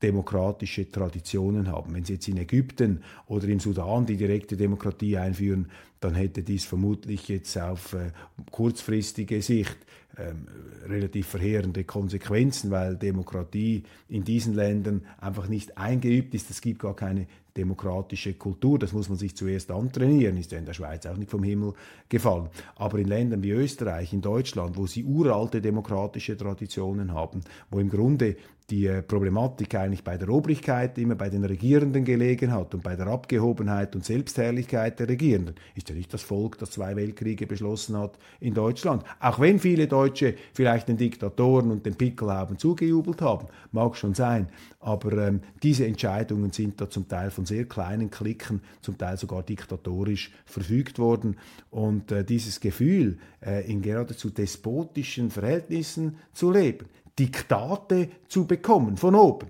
demokratische 0.03 0.91
Traditionen 0.91 1.71
haben. 1.71 1.95
Wenn 1.95 2.05
Sie 2.05 2.15
jetzt 2.15 2.29
in 2.29 2.37
Ägypten 2.37 3.03
oder 3.27 3.49
im 3.49 3.61
Sudan 3.61 4.07
die 4.07 4.17
direkte 4.17 4.57
Demokratie 4.57 5.17
einführen, 5.17 5.69
dann 6.01 6.15
hätte 6.15 6.43
dies 6.43 6.65
vermutlich 6.65 7.29
jetzt 7.29 7.57
auf 7.57 7.93
äh, 7.93 8.11
kurzfristige 8.51 9.41
Sicht 9.41 9.77
ähm, 10.19 10.47
relativ 10.89 11.29
verheerende 11.29 11.85
Konsequenzen, 11.85 12.71
weil 12.71 12.97
Demokratie 12.97 13.85
in 14.09 14.25
diesen 14.25 14.53
Ländern 14.55 15.07
einfach 15.19 15.49
nicht 15.49 15.79
eingeübt 15.79 16.35
ist. 16.35 16.51
Es 16.51 16.61
gibt 16.61 16.81
gar 16.81 16.95
keine 16.95 17.27
demokratische 17.57 18.35
Kultur. 18.35 18.79
Das 18.79 18.93
muss 18.93 19.09
man 19.09 19.19
sich 19.19 19.37
zuerst 19.37 19.71
antrainieren, 19.71 20.37
ist 20.37 20.53
ja 20.53 20.59
in 20.59 20.65
der 20.65 20.73
Schweiz 20.73 21.07
auch 21.07 21.17
nicht 21.17 21.31
vom 21.31 21.43
Himmel 21.43 21.75
gefallen. 22.09 22.49
Aber 22.77 22.99
in 22.99 23.09
Ländern 23.09 23.43
wie 23.43 23.51
Österreich, 23.51 24.13
in 24.13 24.23
Deutschland, 24.23 24.77
wo 24.77 24.87
sie 24.87 25.05
uralte 25.05 25.61
demokratische 25.61 26.37
Traditionen 26.37 27.13
haben, 27.13 27.43
wo 27.71 27.79
im 27.79 27.91
Grunde 27.91 28.37
die 28.71 28.87
äh, 28.87 29.03
Problematik 29.03 29.75
eigentlich 29.75 30.03
bei 30.05 30.17
der 30.17 30.29
Obrigkeit 30.29 30.97
immer 30.99 31.15
bei 31.15 31.29
den 31.29 31.45
Regierenden 31.45 32.05
gelegen 32.05 32.53
hat 32.53 32.75
und 32.75 32.83
bei 32.83 32.97
der 32.97 33.07
Abgehobenheit 33.07 33.95
und 33.95 34.05
Selbstherrlichkeit 34.05 34.99
der 34.99 35.09
Regierenden, 35.09 35.57
ist 35.75 35.89
ja 35.89 35.95
nicht 35.95 36.13
das 36.15 36.23
Volk, 36.23 36.59
das 36.59 36.71
zwei 36.71 36.97
Weltkriege 36.97 37.47
beschlossen 37.47 37.99
hat 37.99 38.19
in 38.41 38.55
Deutschland. 38.55 39.05
Auch 39.21 39.41
wenn 39.41 39.59
viele 39.59 39.89
Deutsche 39.89 40.37
vielleicht 40.55 40.89
den 40.89 40.97
Diktatoren 40.97 41.71
und 41.71 41.85
den 41.85 41.97
Pickelhauben 41.97 42.59
zugejubelt 42.59 43.21
haben, 43.21 43.49
mag 43.73 43.97
schon 43.97 44.15
sein, 44.15 44.49
aber 44.81 45.29
ähm, 45.29 45.41
diese 45.63 45.87
Entscheidungen 45.87 46.51
sind 46.51 46.81
da 46.81 46.89
zum 46.89 47.07
Teil 47.07 47.31
von 47.31 47.42
sehr 47.45 47.67
kleinen 47.67 48.11
Klicken, 48.11 48.63
zum 48.81 48.99
Teil 48.99 49.17
sogar 49.17 49.43
diktatorisch 49.43 50.33
verfügt 50.45 50.99
worden. 50.99 51.37
Und 51.71 52.13
äh, 52.13 52.25
dieses 52.25 52.61
Gefühl, 52.61 53.19
äh, 53.41 53.71
in 53.71 53.83
geradezu 53.83 54.31
despotischen 54.31 55.31
Verhältnissen 55.31 56.17
zu 56.33 56.51
leben, 56.51 56.87
Diktate 57.19 58.09
zu 58.29 58.47
bekommen 58.47 58.97
von 58.97 59.15
oben, 59.15 59.49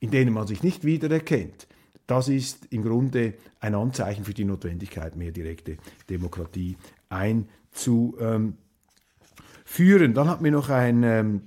in 0.00 0.10
denen 0.10 0.32
man 0.32 0.46
sich 0.46 0.62
nicht 0.62 0.84
wiedererkennt, 0.84 1.66
das 2.06 2.28
ist 2.28 2.66
im 2.70 2.82
Grunde 2.82 3.34
ein 3.60 3.74
Anzeichen 3.74 4.24
für 4.24 4.34
die 4.34 4.44
Notwendigkeit, 4.44 5.14
mehr 5.16 5.30
direkte 5.30 5.76
Demokratie 6.08 6.76
einzuführen. 7.08 8.56
Dann 10.14 10.28
hat 10.28 10.40
mir 10.40 10.50
noch 10.50 10.70
ein 10.70 11.02
ähm, 11.04 11.42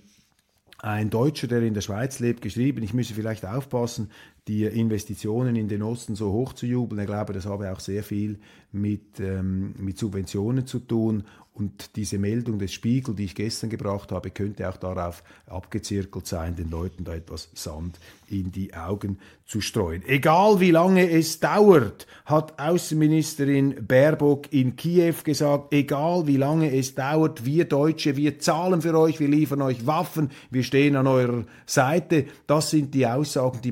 ein 0.84 1.10
Deutscher, 1.10 1.48
der 1.48 1.62
in 1.62 1.74
der 1.74 1.82
Schweiz 1.82 2.20
lebt, 2.20 2.42
geschrieben, 2.42 2.84
ich 2.84 2.94
müsse 2.94 3.14
vielleicht 3.14 3.46
aufpassen, 3.46 4.12
die 4.48 4.66
Investitionen 4.66 5.56
in 5.56 5.68
den 5.68 5.82
Osten 5.84 6.16
so 6.16 6.32
hoch 6.32 6.54
zu 6.54 6.66
jubeln. 6.66 7.02
Ich 7.02 7.08
glaube, 7.08 7.34
das 7.34 7.46
habe 7.46 7.72
auch 7.72 7.80
sehr 7.80 8.04
viel 8.04 8.40
mit, 8.72 9.20
ähm, 9.20 9.74
mit 9.78 9.98
Subventionen 9.98 10.68
zu 10.68 10.80
tun 10.80 11.24
und 11.56 11.96
diese 11.98 12.18
Meldung 12.18 12.58
des 12.58 12.74
Spiegel, 12.74 13.14
die 13.14 13.26
ich 13.26 13.36
gestern 13.36 13.70
gebracht 13.70 14.12
habe, 14.12 14.32
könnte 14.32 14.68
auch 14.68 14.78
darauf 14.78 15.24
abgezirkelt 15.46 16.26
sein, 16.26 16.56
den 16.56 16.72
Leuten 16.72 17.04
da 17.04 17.14
etwas 17.14 17.50
Sand 17.54 18.00
in 18.28 18.52
die 18.52 18.74
Augen 18.74 19.20
zu 19.46 19.62
streuen. 19.62 20.04
Egal 20.08 20.60
wie 20.60 20.72
lange 20.72 21.08
es 21.12 21.40
dauert, 21.40 22.08
hat 22.26 22.60
Außenministerin 22.60 23.86
Baerbock 23.86 24.52
in 24.52 24.76
Kiew 24.76 25.14
gesagt, 25.24 25.74
egal 25.76 26.26
wie 26.26 26.38
lange 26.38 26.76
es 26.76 26.96
dauert, 26.96 27.46
wir 27.46 27.66
Deutsche, 27.66 28.18
wir 28.18 28.40
zahlen 28.40 28.82
für 28.82 28.98
euch, 28.98 29.20
wir 29.20 29.28
liefern 29.28 29.62
euch 29.62 29.86
Waffen, 29.86 30.32
wir 30.50 30.64
stehen 30.64 30.96
an 30.96 31.06
eurer 31.06 31.46
Seite. 31.68 32.26
Das 32.48 32.72
sind 32.72 32.96
die 32.96 33.06
Aussagen, 33.06 33.62
die 33.62 33.72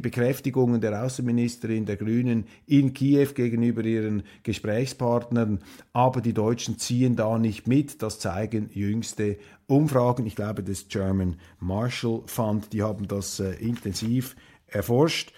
Bekräftigungen 0.62 0.82
der 0.82 1.04
Außenministerin 1.04 1.86
der 1.86 1.98
Grünen 1.98 2.46
in 2.68 2.94
Kiew 2.94 3.34
gegenüber 3.34 3.84
ihren 3.84 4.24
Gesprächspartnern. 4.44 5.60
Aber 5.92 6.22
die 6.22 6.34
Deutschen 6.34 6.78
ziehen 6.78 7.16
da 7.16 7.38
nicht 7.38 7.68
mit. 7.68 8.02
Das 8.02 8.20
zeigen 8.20 8.70
jüngste 8.74 9.38
Umfragen. 9.68 10.26
Ich 10.26 10.36
glaube, 10.36 10.64
das 10.64 10.88
German 10.88 11.38
Marshall 11.60 12.22
Fund, 12.26 12.74
die 12.74 12.84
haben 12.84 13.08
das 13.08 13.40
äh, 13.40 13.54
intensiv 13.54 14.36
erforscht. 14.68 15.34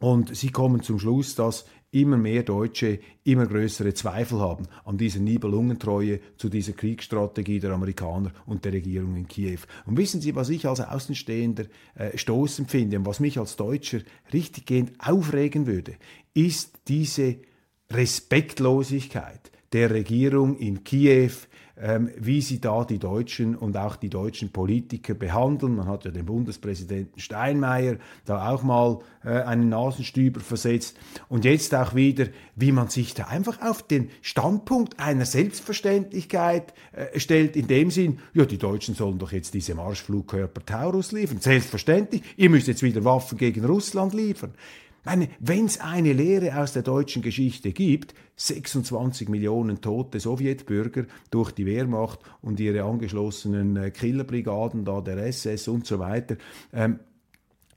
Und 0.00 0.34
sie 0.34 0.50
kommen 0.50 0.82
zum 0.82 0.98
Schluss, 0.98 1.36
dass 1.36 1.66
immer 1.92 2.16
mehr 2.16 2.42
Deutsche 2.42 2.98
immer 3.22 3.46
größere 3.46 3.94
Zweifel 3.94 4.40
haben 4.40 4.66
an 4.84 4.96
dieser 4.96 5.20
Nibelungentreue 5.20 6.20
zu 6.38 6.48
dieser 6.48 6.72
Kriegsstrategie 6.72 7.60
der 7.60 7.72
Amerikaner 7.72 8.32
und 8.46 8.64
der 8.64 8.72
Regierung 8.72 9.14
in 9.14 9.28
Kiew. 9.28 9.60
Und 9.84 9.98
wissen 9.98 10.20
Sie, 10.20 10.34
was 10.34 10.48
ich 10.48 10.66
als 10.66 10.80
Außenstehender 10.80 11.66
äh, 11.94 12.16
stoßend 12.16 12.70
finde 12.70 12.98
und 12.98 13.06
was 13.06 13.20
mich 13.20 13.38
als 13.38 13.56
Deutscher 13.56 14.00
richtiggehend 14.32 14.92
aufregen 14.98 15.66
würde, 15.66 15.94
ist 16.34 16.80
diese 16.88 17.36
Respektlosigkeit 17.90 19.52
der 19.72 19.90
Regierung 19.90 20.56
in 20.56 20.84
Kiew, 20.84 21.32
wie 22.18 22.42
sie 22.42 22.60
da 22.60 22.84
die 22.84 22.98
Deutschen 22.98 23.56
und 23.56 23.76
auch 23.76 23.96
die 23.96 24.10
deutschen 24.10 24.50
Politiker 24.50 25.14
behandeln. 25.14 25.76
Man 25.76 25.86
hat 25.86 26.04
ja 26.04 26.10
den 26.10 26.26
Bundespräsidenten 26.26 27.18
Steinmeier 27.18 27.96
da 28.24 28.50
auch 28.50 28.62
mal 28.62 28.98
äh, 29.24 29.30
einen 29.30 29.68
Nasenstüber 29.68 30.40
versetzt. 30.40 30.98
Und 31.28 31.44
jetzt 31.44 31.74
auch 31.74 31.94
wieder, 31.94 32.26
wie 32.56 32.72
man 32.72 32.88
sich 32.88 33.14
da 33.14 33.24
einfach 33.24 33.60
auf 33.62 33.82
den 33.82 34.10
Standpunkt 34.20 35.00
einer 35.00 35.24
Selbstverständlichkeit 35.24 36.74
äh, 36.92 37.18
stellt, 37.18 37.56
in 37.56 37.66
dem 37.66 37.90
Sinn, 37.90 38.18
ja, 38.34 38.44
die 38.44 38.58
Deutschen 38.58 38.94
sollen 38.94 39.18
doch 39.18 39.32
jetzt 39.32 39.54
diese 39.54 39.74
Marschflugkörper 39.74 40.64
Taurus 40.64 41.12
liefern. 41.12 41.40
Selbstverständlich, 41.40 42.22
ihr 42.36 42.50
müsst 42.50 42.68
jetzt 42.68 42.82
wieder 42.82 43.04
Waffen 43.04 43.38
gegen 43.38 43.64
Russland 43.64 44.12
liefern. 44.12 44.52
Wenn 45.04 45.64
es 45.64 45.80
eine 45.80 46.12
Lehre 46.12 46.60
aus 46.60 46.72
der 46.74 46.82
deutschen 46.82 47.22
Geschichte 47.22 47.72
gibt, 47.72 48.14
26 48.36 49.28
Millionen 49.28 49.80
tote 49.80 50.20
Sowjetbürger 50.20 51.06
durch 51.30 51.50
die 51.50 51.66
Wehrmacht 51.66 52.20
und 52.40 52.60
ihre 52.60 52.84
angeschlossenen 52.84 53.76
äh, 53.76 53.90
Killerbrigaden 53.90 54.84
da 54.84 55.00
der 55.00 55.18
SS 55.26 55.68
und 55.68 55.86
so 55.86 55.98
weiter. 55.98 56.36
Ähm, 56.72 57.00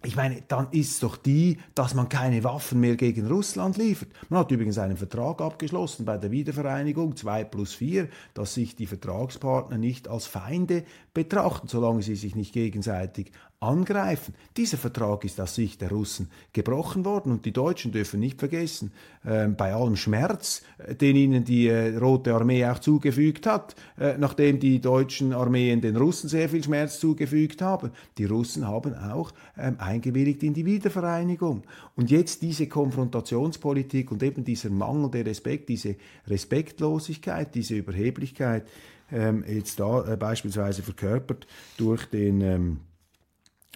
ich 0.06 0.16
meine, 0.16 0.44
dann 0.48 0.68
ist 0.70 1.02
doch 1.02 1.18
die, 1.18 1.58
dass 1.74 1.96
man 1.96 2.10
keine 2.10 2.44
Waffen 2.44 2.80
mehr 2.80 2.96
gegen 2.96 3.26
Russland 3.26 3.78
liefert. 3.78 4.10
Man 4.30 4.42
hat 4.42 4.52
übrigens 4.52 4.78
einen 4.78 4.98
Vertrag 4.98 5.42
abgeschlossen 5.42 6.06
bei 6.06 6.18
der 6.18 6.30
Wiedervereinigung 6.30 7.16
2 7.16 7.44
plus 7.46 7.74
4, 7.74 8.08
dass 8.36 8.54
sich 8.54 8.76
die 8.76 8.86
Vertragspartner 8.86 9.80
nicht 9.80 10.08
als 10.08 10.28
Feinde 10.28 10.84
betrachten, 11.14 11.68
solange 11.68 12.04
sie 12.04 12.16
sich 12.16 12.36
nicht 12.36 12.54
gegenseitig 12.54 13.32
angreifen. 13.60 14.36
Dieser 14.58 14.78
Vertrag 14.78 15.24
ist 15.26 15.40
aus 15.40 15.56
Sicht 15.56 15.82
der 15.82 15.90
Russen 15.90 16.30
gebrochen 16.54 17.06
worden 17.06 17.32
und 17.32 17.46
die 17.46 17.54
Deutschen 17.54 17.92
dürfen 17.92 18.20
nicht 18.20 18.40
vergessen, 18.40 18.92
äh, 19.24 19.48
bei 19.48 19.74
allem 19.74 19.96
Schmerz, 19.96 20.64
äh, 20.78 20.96
den 20.96 21.16
ihnen 21.16 21.44
die 21.46 21.68
äh, 21.68 21.98
Rote 21.98 22.34
Armee 22.34 22.66
auch 22.66 22.80
zugefügt 22.80 23.48
hat, 23.48 23.76
äh, 23.98 24.18
nachdem 24.18 24.60
die 24.60 24.82
deutschen 24.82 25.34
Armeen 25.34 25.82
den 25.82 25.96
Russen 25.96 26.30
sehr 26.30 26.50
viel 26.50 26.64
Schmerz 26.64 27.00
zugefügt 27.00 27.62
haben, 27.62 27.92
die 28.18 28.26
Russen 28.26 28.68
haben 28.68 28.94
auch 28.96 29.32
ähm, 29.58 29.76
eingewilligt 29.80 30.44
in 30.44 30.54
die 30.54 30.66
Wiedervereinigung. 30.66 31.64
Und 31.96 32.12
jetzt 32.12 32.42
diese 32.42 32.68
Konfrontationspolitik 32.68 34.12
und 34.12 34.22
eben 34.22 34.44
dieser 34.44 34.70
Mangel 34.70 35.10
der 35.12 35.26
Respekt, 35.26 35.70
diese 35.70 35.96
Respektlosigkeit, 36.28 37.56
diese 37.56 37.76
Überheblichkeit, 37.76 38.68
ähm, 39.12 39.44
jetzt 39.48 39.80
da 39.80 40.14
äh, 40.14 40.18
beispielsweise 40.18 40.82
verkörpert 40.82 41.48
durch 41.78 42.06
den 42.06 42.42
ähm, 42.42 42.80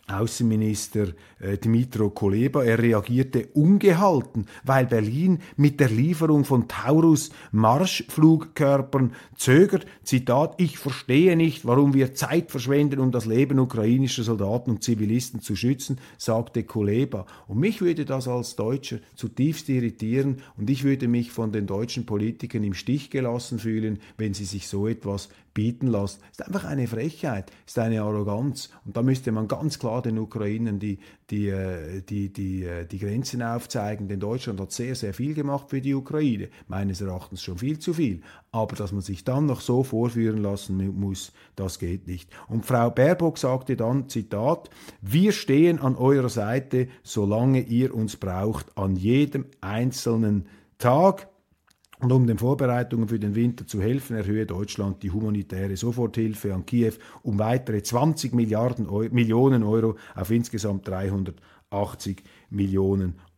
Außenminister 0.09 1.09
äh, 1.39 1.57
Dmitro 1.57 2.09
Kuleba. 2.09 2.63
Er 2.63 2.79
reagierte 2.79 3.47
ungehalten, 3.53 4.47
weil 4.63 4.85
Berlin 4.85 5.39
mit 5.55 5.79
der 5.79 5.89
Lieferung 5.89 6.45
von 6.45 6.67
Taurus 6.67 7.31
Marschflugkörpern 7.51 9.13
zögert. 9.35 9.85
Zitat, 10.03 10.55
ich 10.57 10.77
verstehe 10.77 11.35
nicht, 11.35 11.65
warum 11.65 11.93
wir 11.93 12.13
Zeit 12.13 12.51
verschwenden, 12.51 12.99
um 12.99 13.11
das 13.11 13.25
Leben 13.25 13.59
ukrainischer 13.59 14.23
Soldaten 14.23 14.71
und 14.71 14.83
Zivilisten 14.83 15.41
zu 15.41 15.55
schützen, 15.55 15.99
sagte 16.17 16.63
Kuleba. 16.63 17.25
Und 17.47 17.59
mich 17.59 17.81
würde 17.81 18.05
das 18.05 18.27
als 18.27 18.55
Deutscher 18.55 18.99
zutiefst 19.15 19.69
irritieren 19.69 20.41
und 20.57 20.69
ich 20.69 20.83
würde 20.83 21.07
mich 21.07 21.31
von 21.31 21.51
den 21.51 21.67
deutschen 21.67 22.05
Politikern 22.05 22.63
im 22.63 22.73
Stich 22.73 23.09
gelassen 23.09 23.59
fühlen, 23.59 23.99
wenn 24.17 24.33
sie 24.33 24.45
sich 24.45 24.67
so 24.67 24.87
etwas 24.87 25.29
bieten 25.53 25.87
lassen. 25.87 26.21
ist 26.31 26.45
einfach 26.45 26.65
eine 26.65 26.87
Frechheit, 26.87 27.51
ist 27.65 27.79
eine 27.79 28.01
Arroganz. 28.01 28.69
Und 28.85 28.95
da 28.95 29.01
müsste 29.01 29.31
man 29.31 29.47
ganz 29.47 29.79
klar 29.79 30.01
den 30.01 30.17
Ukrainern 30.17 30.79
die, 30.79 30.99
die, 31.29 31.49
äh, 31.49 32.01
die, 32.01 32.31
die, 32.31 32.63
äh, 32.63 32.85
die 32.85 32.99
Grenzen 32.99 33.41
aufzeigen. 33.41 34.07
Denn 34.07 34.19
Deutschland 34.19 34.59
hat 34.59 34.71
sehr, 34.71 34.95
sehr 34.95 35.13
viel 35.13 35.33
gemacht 35.33 35.69
für 35.69 35.81
die 35.81 35.93
Ukraine. 35.93 36.49
Meines 36.67 37.01
Erachtens 37.01 37.41
schon 37.41 37.57
viel 37.57 37.79
zu 37.79 37.93
viel. 37.93 38.21
Aber 38.51 38.75
dass 38.75 38.91
man 38.91 39.01
sich 39.01 39.23
dann 39.23 39.45
noch 39.45 39.61
so 39.61 39.83
vorführen 39.83 40.41
lassen 40.41 40.99
muss, 40.99 41.31
das 41.55 41.79
geht 41.79 42.07
nicht. 42.07 42.29
Und 42.47 42.65
Frau 42.65 42.89
Baerbock 42.89 43.37
sagte 43.37 43.75
dann, 43.75 44.09
Zitat, 44.09 44.69
wir 45.01 45.31
stehen 45.31 45.79
an 45.79 45.95
eurer 45.95 46.29
Seite, 46.29 46.87
solange 47.03 47.61
ihr 47.61 47.93
uns 47.93 48.17
braucht, 48.17 48.77
an 48.77 48.95
jedem 48.95 49.45
einzelnen 49.61 50.47
Tag. 50.77 51.28
Und 51.99 52.13
um 52.13 52.25
den 52.25 52.37
Vorbereitungen 52.37 53.09
für 53.09 53.19
den 53.19 53.35
Winter 53.35 53.67
zu 53.67 53.81
helfen, 53.81 54.15
erhöhe 54.15 54.45
Deutschland 54.45 55.03
die 55.03 55.11
humanitäre 55.11 55.75
Soforthilfe 55.75 56.53
an 56.53 56.65
Kiew 56.65 56.93
um 57.23 57.39
weitere 57.39 57.83
20 57.83 58.33
Milliarden 58.33 58.87
Euro, 58.87 59.13
Millionen 59.13 59.63
Euro 59.63 59.97
auf 60.15 60.31
insgesamt 60.31 60.87
380 60.87 62.15
Millionen 62.15 62.38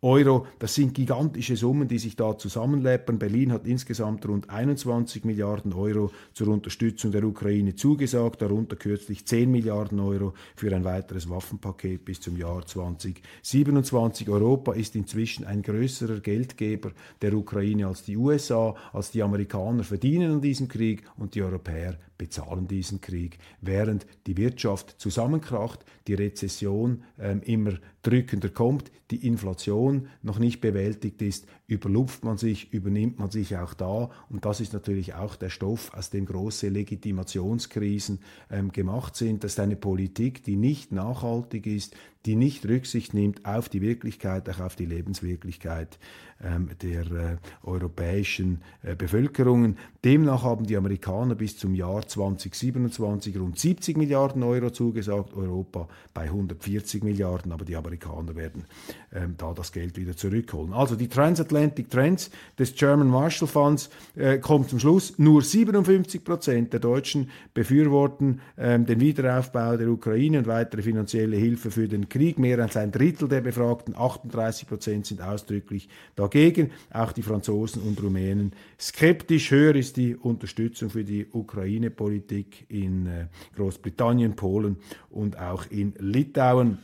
Euro. 0.04 0.47
Das 0.58 0.74
sind 0.74 0.95
gigantische 0.95 1.56
Summen, 1.56 1.88
die 1.88 2.00
sich 2.00 2.15
da 2.15 2.36
zusammenleppern. 2.36 3.19
Berlin 3.19 3.52
hat 3.52 3.67
insgesamt 3.67 4.28
rund 4.28 4.50
21 4.50 5.26
Milliarden 5.26 5.74
Euro 5.74 6.12
zur 6.34 6.47
Unterstützung 6.47 7.12
der 7.12 7.24
Ukraine 7.24 7.76
zugesagt, 7.76 8.41
darunter 8.41 8.78
kürzlich 8.78 9.28
10 9.28 9.52
Milliarden 9.52 10.00
Euro 10.00 10.34
für 10.56 10.76
ein 10.76 10.86
weiteres 10.86 11.30
Waffenpaket 11.30 12.04
bis 12.04 12.19
zum 12.19 12.36
Jahr 12.36 12.65
2027. 12.65 14.28
Europa 14.28 14.74
ist 14.74 14.95
inzwischen 14.95 15.45
ein 15.45 15.62
größerer 15.62 16.19
Geldgeber 16.19 16.93
der 17.21 17.36
Ukraine 17.36 17.86
als 17.86 18.04
die 18.04 18.17
USA, 18.17 18.76
als 18.93 19.12
die 19.12 19.21
Amerikaner 19.21 19.84
verdienen 19.84 20.32
an 20.32 20.41
diesem 20.41 20.67
Krieg 20.67 21.04
und 21.17 21.36
die 21.36 21.43
Europäer 21.43 22.00
bezahlen 22.17 22.67
diesen 22.67 23.02
Krieg, 23.02 23.39
während 23.62 24.06
die 24.28 24.38
Wirtschaft 24.38 25.00
zusammenkracht, 25.00 25.84
die 26.08 26.13
Rezession 26.13 27.04
ähm, 27.19 27.41
immer 27.41 27.74
drückender 28.04 28.50
kommt, 28.50 28.91
die 29.12 29.28
Inflation 29.28 30.08
noch 30.24 30.39
nicht 30.39 30.62
bewältigt 30.62 31.21
ist, 31.21 31.45
überlupft 31.67 32.24
man 32.24 32.38
sich, 32.38 32.74
übernimmt 32.74 33.19
man 33.19 33.30
sich 33.30 33.58
auch 33.58 33.74
da. 33.74 34.10
Und 34.30 34.45
das 34.45 34.62
ist 34.62 34.74
natürlich 34.74 35.13
auch 35.13 35.36
der 35.36 35.50
Stoff, 35.50 35.93
aus 35.93 36.10
dem 36.10 36.26
große 36.26 36.69
Legitimationskrisen 36.69 38.19
ähm, 38.50 38.71
gemacht 38.71 39.15
sind. 39.15 39.43
Das 39.43 39.54
ist 39.54 39.60
eine 39.60 39.76
Politik, 39.76 40.43
die 40.43 40.56
nicht 40.56 40.91
nachhaltig 40.91 41.67
ist, 41.67 41.95
die 42.25 42.36
nicht 42.36 42.67
Rücksicht 42.67 43.13
nimmt 43.13 43.45
auf 43.45 43.69
die 43.69 43.81
Wirklichkeit, 43.81 44.49
auch 44.49 44.60
auf 44.60 44.75
die 44.75 44.86
Lebenswirklichkeit 44.86 45.97
ähm, 46.43 46.69
der 46.81 47.01
äh, 47.01 47.38
europäischen 47.63 48.62
äh, 48.81 48.95
Bevölkerungen. 48.95 49.77
Demnach 50.03 50.43
haben 50.43 50.65
die 50.65 50.75
Amerikaner 50.75 51.36
bis 51.36 51.57
zum 51.57 51.75
Jahr 51.75 52.07
2027 52.07 53.38
rund 53.38 53.60
70 53.60 53.97
Milliarden 53.97 54.41
Euro 54.41 54.71
zugesagt, 54.71 55.36
Europa 55.36 55.88
bei 56.13 56.23
140 56.23 57.03
Milliarden, 57.03 57.51
aber 57.51 57.65
die 57.65 57.75
Amerikaner 57.75 58.36
werden 58.36 58.65
ähm, 59.13 59.36
da 59.38 59.53
das 59.53 59.71
Geld 59.71 59.97
wieder 59.97 60.17
zurückholen. 60.17 60.73
Also 60.73 60.95
die 60.95 61.07
Transatlantic 61.07 61.89
Trends 61.89 62.31
des 62.57 62.73
German 62.73 63.07
Marshall 63.07 63.47
Funds 63.47 63.89
äh, 64.15 64.39
kommt 64.39 64.69
zum 64.69 64.79
Schluss. 64.79 65.19
Nur 65.19 65.43
57 65.43 66.23
Prozent 66.23 66.73
der 66.73 66.79
Deutschen 66.79 67.29
befürworten 67.53 68.41
ähm, 68.57 68.86
den 68.86 68.99
Wiederaufbau 68.99 69.77
der 69.77 69.89
Ukraine 69.89 70.39
und 70.39 70.47
weitere 70.47 70.81
finanzielle 70.81 71.38
Hilfe 71.38 71.69
für 71.69 71.88
den 71.88 72.10
Krieg. 72.12 72.38
Mehr 72.38 72.60
als 72.60 72.78
ein 72.78 72.91
Drittel 72.91 73.28
der 73.28 73.41
Befragten, 73.41 73.95
38 73.95 74.67
Prozent, 74.67 75.08
sind 75.08 75.21
ausdrücklich 75.21 75.89
dagegen. 76.15 76.69
Auch 76.93 77.12
die 77.12 77.24
Franzosen 77.24 77.82
und 77.82 78.02
Rumänen 78.04 78.52
skeptisch. 78.80 79.50
Höher 79.50 79.76
ist 79.76 79.97
die 79.97 80.15
Unterstützung 80.15 80.91
für 80.91 81.04
die 81.04 81.26
Ukraine-Politik 81.32 82.65
in 82.69 83.08
äh, 83.08 83.26
Großbritannien, 83.56 84.36
Polen 84.36 84.78
und 85.10 85.39
auch 85.39 85.65
in 85.71 85.93
Litauen. 85.97 86.78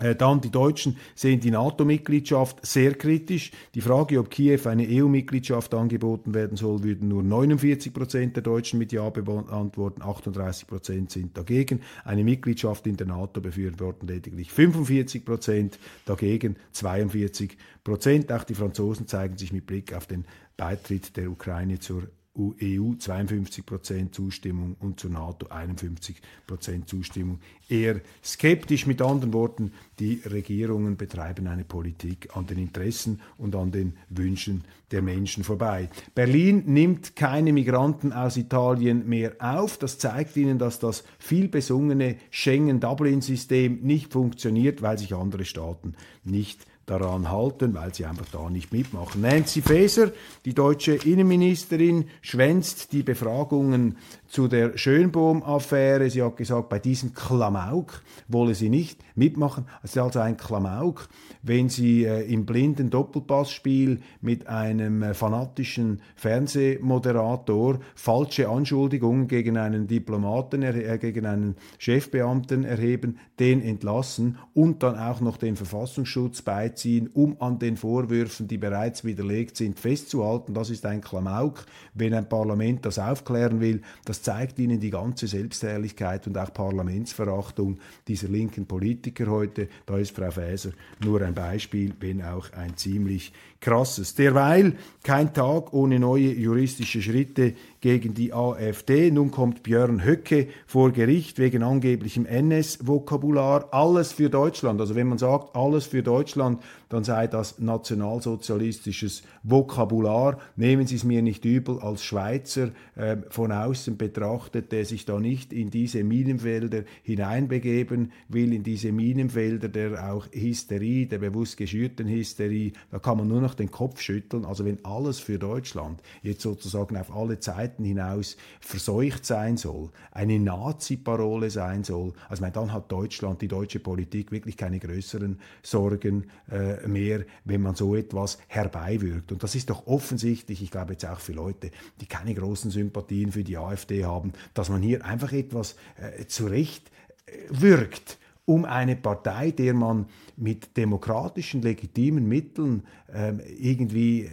Äh, 0.00 0.16
dann 0.16 0.40
die 0.40 0.50
Deutschen 0.50 0.96
sehen 1.14 1.40
die 1.40 1.50
NATO-Mitgliedschaft 1.50 2.64
sehr 2.66 2.94
kritisch. 2.94 3.52
Die 3.74 3.80
Frage, 3.80 4.18
ob 4.18 4.30
Kiew 4.30 4.60
eine 4.64 4.86
EU-Mitgliedschaft 4.88 5.74
angeboten 5.74 6.34
werden 6.34 6.56
soll, 6.56 6.82
würden 6.82 7.08
nur 7.08 7.22
49 7.22 7.92
Prozent 7.92 8.36
der 8.36 8.42
Deutschen 8.42 8.78
mit 8.78 8.92
Ja 8.92 9.08
beantworten, 9.10 10.02
38 10.02 10.66
Prozent 10.66 11.10
sind 11.10 11.36
dagegen. 11.36 11.80
Eine 12.04 12.24
Mitgliedschaft 12.24 12.86
in 12.86 12.96
der 12.96 13.06
NATO 13.06 13.40
befürworten 13.40 14.08
lediglich 14.08 14.50
45 14.50 15.24
Prozent, 15.24 15.78
dagegen 16.06 16.56
42 16.72 17.56
Prozent. 17.84 18.32
Auch 18.32 18.44
die 18.44 18.54
Franzosen 18.54 19.06
zeigen 19.06 19.36
sich 19.36 19.52
mit 19.52 19.66
Blick 19.66 19.94
auf 19.94 20.06
den 20.06 20.24
Beitritt 20.56 21.16
der 21.16 21.30
Ukraine 21.30 21.78
zur 21.78 22.02
EU 22.48 22.92
52% 22.98 24.12
Zustimmung 24.12 24.76
und 24.80 24.98
zur 24.98 25.10
NATO 25.10 25.46
51% 25.46 26.86
Zustimmung. 26.86 27.38
Eher 27.68 28.00
skeptisch 28.24 28.86
mit 28.86 29.00
anderen 29.00 29.32
Worten, 29.32 29.72
die 29.98 30.20
Regierungen 30.24 30.96
betreiben 30.96 31.46
eine 31.46 31.64
Politik 31.64 32.28
an 32.34 32.46
den 32.46 32.58
Interessen 32.58 33.20
und 33.38 33.54
an 33.54 33.70
den 33.70 33.94
Wünschen 34.08 34.64
der 34.90 35.02
Menschen 35.02 35.44
vorbei. 35.44 35.88
Berlin 36.14 36.64
nimmt 36.66 37.14
keine 37.14 37.52
Migranten 37.52 38.12
aus 38.12 38.36
Italien 38.36 39.08
mehr 39.08 39.36
auf. 39.38 39.78
Das 39.78 39.98
zeigt 39.98 40.36
ihnen, 40.36 40.58
dass 40.58 40.80
das 40.80 41.04
viel 41.18 41.48
besungene 41.48 42.16
Schengen-Dublin-System 42.30 43.80
nicht 43.82 44.12
funktioniert, 44.12 44.82
weil 44.82 44.98
sich 44.98 45.14
andere 45.14 45.44
Staaten 45.44 45.94
nicht 46.24 46.66
daran 46.90 47.30
halten, 47.30 47.72
weil 47.74 47.94
sie 47.94 48.04
einfach 48.04 48.26
da 48.32 48.50
nicht 48.50 48.72
mitmachen. 48.72 49.20
Nancy 49.20 49.62
Faeser, 49.62 50.10
die 50.44 50.54
deutsche 50.54 50.94
Innenministerin, 50.94 52.06
schwänzt 52.20 52.92
die 52.92 53.04
Befragungen 53.04 53.96
zu 54.26 54.48
der 54.48 54.76
Schönbohm-Affäre. 54.76 56.10
Sie 56.10 56.22
hat 56.22 56.36
gesagt, 56.36 56.68
bei 56.68 56.78
diesem 56.78 57.14
Klamauk 57.14 58.02
wolle 58.28 58.54
sie 58.54 58.68
nicht 58.68 59.00
mitmachen. 59.14 59.66
Es 59.82 59.90
ist 59.90 59.98
also 59.98 60.18
ein 60.18 60.36
Klamauk, 60.36 61.08
wenn 61.42 61.68
sie 61.68 62.04
äh, 62.04 62.22
im 62.32 62.44
blinden 62.44 62.90
Doppelpassspiel 62.90 64.00
mit 64.20 64.48
einem 64.48 65.02
äh, 65.02 65.14
fanatischen 65.14 66.02
Fernsehmoderator 66.16 67.78
falsche 67.94 68.48
Anschuldigungen 68.48 69.28
gegen 69.28 69.56
einen 69.56 69.86
Diplomaten, 69.86 70.62
äh, 70.62 70.98
gegen 71.00 71.26
einen 71.26 71.56
Chefbeamten 71.78 72.64
erheben, 72.64 73.18
den 73.38 73.62
entlassen 73.62 74.38
und 74.54 74.82
dann 74.82 74.98
auch 74.98 75.20
noch 75.20 75.36
den 75.36 75.56
Verfassungsschutz 75.56 76.42
beiziehen 76.42 76.79
herbeiziehen, 76.80 77.10
um 77.14 77.36
an 77.40 77.58
den 77.58 77.76
Vorwürfen, 77.76 78.48
die 78.48 78.58
bereits 78.58 79.04
widerlegt 79.04 79.56
sind, 79.56 79.78
festzuhalten. 79.78 80.54
Das 80.54 80.70
ist 80.70 80.86
ein 80.86 81.00
Klamauk. 81.00 81.64
Wenn 81.94 82.14
ein 82.14 82.28
Parlament 82.28 82.84
das 82.84 82.98
aufklären 82.98 83.60
will, 83.60 83.82
das 84.04 84.22
zeigt 84.22 84.58
ihnen 84.58 84.80
die 84.80 84.90
ganze 84.90 85.26
Selbstherrlichkeit 85.26 86.26
und 86.26 86.36
auch 86.38 86.52
Parlamentsverachtung 86.52 87.78
dieser 88.08 88.28
linken 88.28 88.66
Politiker 88.66 89.26
heute. 89.26 89.68
Da 89.86 89.98
ist 89.98 90.14
Frau 90.14 90.30
Faeser 90.30 90.70
nur 91.04 91.22
ein 91.22 91.34
Beispiel, 91.34 91.94
wenn 92.00 92.22
auch 92.22 92.52
ein 92.52 92.76
ziemlich 92.76 93.32
krasses. 93.60 94.14
Derweil 94.14 94.74
kein 95.02 95.32
Tag 95.34 95.72
ohne 95.72 95.98
neue 95.98 96.32
juristische 96.32 97.02
Schritte 97.02 97.54
gegen 97.80 98.14
die 98.14 98.32
AfD. 98.32 99.10
Nun 99.10 99.30
kommt 99.30 99.62
Björn 99.62 100.04
Höcke 100.04 100.48
vor 100.66 100.92
Gericht 100.92 101.38
wegen 101.38 101.62
angeblichem 101.62 102.26
NS-Vokabular. 102.26 103.68
Alles 103.72 104.12
für 104.12 104.28
Deutschland. 104.28 104.80
Also 104.80 104.94
wenn 104.94 105.08
man 105.08 105.18
sagt, 105.18 105.56
alles 105.56 105.86
für 105.86 106.02
Deutschland, 106.02 106.62
dann 106.90 107.04
sei 107.04 107.28
das 107.28 107.58
nationalsozialistisches 107.60 109.22
Vokabular. 109.44 110.38
Nehmen 110.56 110.86
Sie 110.86 110.96
es 110.96 111.04
mir 111.04 111.22
nicht 111.22 111.44
übel 111.44 111.78
als 111.78 112.04
Schweizer 112.04 112.70
äh, 112.96 113.16
von 113.30 113.52
außen 113.52 113.96
betrachtet, 113.96 114.72
der 114.72 114.84
sich 114.84 115.06
da 115.06 115.18
nicht 115.20 115.52
in 115.52 115.70
diese 115.70 116.02
Minenfelder 116.02 116.82
hineinbegeben 117.02 118.12
will, 118.28 118.52
in 118.52 118.64
diese 118.64 118.90
Minenfelder 118.90 119.68
der 119.68 120.12
auch 120.12 120.26
Hysterie, 120.32 121.06
der 121.06 121.18
bewusst 121.18 121.56
geschürten 121.56 122.08
Hysterie. 122.08 122.72
Da 122.90 122.98
kann 122.98 123.18
man 123.18 123.28
nur 123.28 123.40
noch 123.40 123.54
den 123.54 123.70
Kopf 123.70 124.00
schütteln. 124.00 124.44
Also 124.44 124.64
wenn 124.64 124.84
alles 124.84 125.20
für 125.20 125.38
Deutschland 125.38 126.02
jetzt 126.22 126.42
sozusagen 126.42 126.96
auf 126.96 127.14
alle 127.14 127.38
Zeiten 127.38 127.84
hinaus 127.84 128.36
verseucht 128.58 129.24
sein 129.24 129.56
soll, 129.56 129.90
eine 130.10 130.40
Nazi-Parole 130.40 131.50
sein 131.50 131.84
soll, 131.84 132.14
also 132.28 132.42
meine, 132.42 132.52
dann 132.52 132.72
hat 132.72 132.90
Deutschland, 132.90 133.40
die 133.42 133.48
deutsche 133.48 133.78
Politik 133.78 134.32
wirklich 134.32 134.56
keine 134.56 134.80
größeren 134.80 135.38
Sorgen 135.62 136.26
äh, 136.50 136.79
mehr, 136.86 137.24
wenn 137.44 137.62
man 137.62 137.74
so 137.74 137.94
etwas 137.94 138.38
herbeiwirkt. 138.48 139.32
Und 139.32 139.42
das 139.42 139.54
ist 139.54 139.70
doch 139.70 139.86
offensichtlich, 139.86 140.62
ich 140.62 140.70
glaube 140.70 140.92
jetzt 140.92 141.06
auch 141.06 141.20
für 141.20 141.32
Leute, 141.32 141.70
die 142.00 142.06
keine 142.06 142.34
großen 142.34 142.70
Sympathien 142.70 143.32
für 143.32 143.44
die 143.44 143.56
AfD 143.56 144.04
haben, 144.04 144.32
dass 144.54 144.68
man 144.68 144.82
hier 144.82 145.04
einfach 145.04 145.32
etwas 145.32 145.76
äh, 145.96 146.26
zurecht 146.26 146.90
äh, 147.26 147.32
wirkt 147.50 148.18
um 148.50 148.64
eine 148.64 148.96
Partei, 148.96 149.52
der 149.52 149.74
man 149.74 150.06
mit 150.36 150.76
demokratischen, 150.76 151.62
legitimen 151.62 152.26
Mitteln 152.26 152.82
ähm, 153.12 153.40
irgendwie 153.46 154.24
äh, 154.24 154.28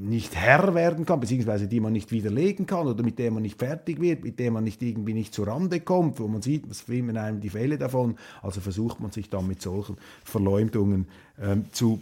nicht 0.00 0.36
Herr 0.36 0.74
werden 0.74 1.04
kann, 1.04 1.20
beziehungsweise 1.20 1.66
die 1.66 1.80
man 1.80 1.92
nicht 1.92 2.12
widerlegen 2.12 2.66
kann 2.66 2.86
oder 2.86 3.02
mit 3.02 3.18
der 3.18 3.30
man 3.30 3.42
nicht 3.42 3.58
fertig 3.58 4.00
wird, 4.00 4.24
mit 4.24 4.38
der 4.38 4.50
man 4.50 4.64
nicht 4.64 4.80
irgendwie 4.82 5.14
nicht 5.14 5.34
zur 5.34 5.48
Rande 5.48 5.80
kommt, 5.80 6.20
wo 6.20 6.28
man 6.28 6.42
sieht, 6.42 6.68
was 6.68 6.80
filmen 6.80 7.16
einem 7.16 7.40
die 7.40 7.50
Fälle 7.50 7.78
davon. 7.78 8.16
Also 8.42 8.60
versucht 8.60 9.00
man 9.00 9.10
sich 9.10 9.28
dann 9.28 9.48
mit 9.48 9.60
solchen 9.60 9.96
Verleumdungen 10.24 11.08
ähm, 11.40 11.66
zu 11.72 12.00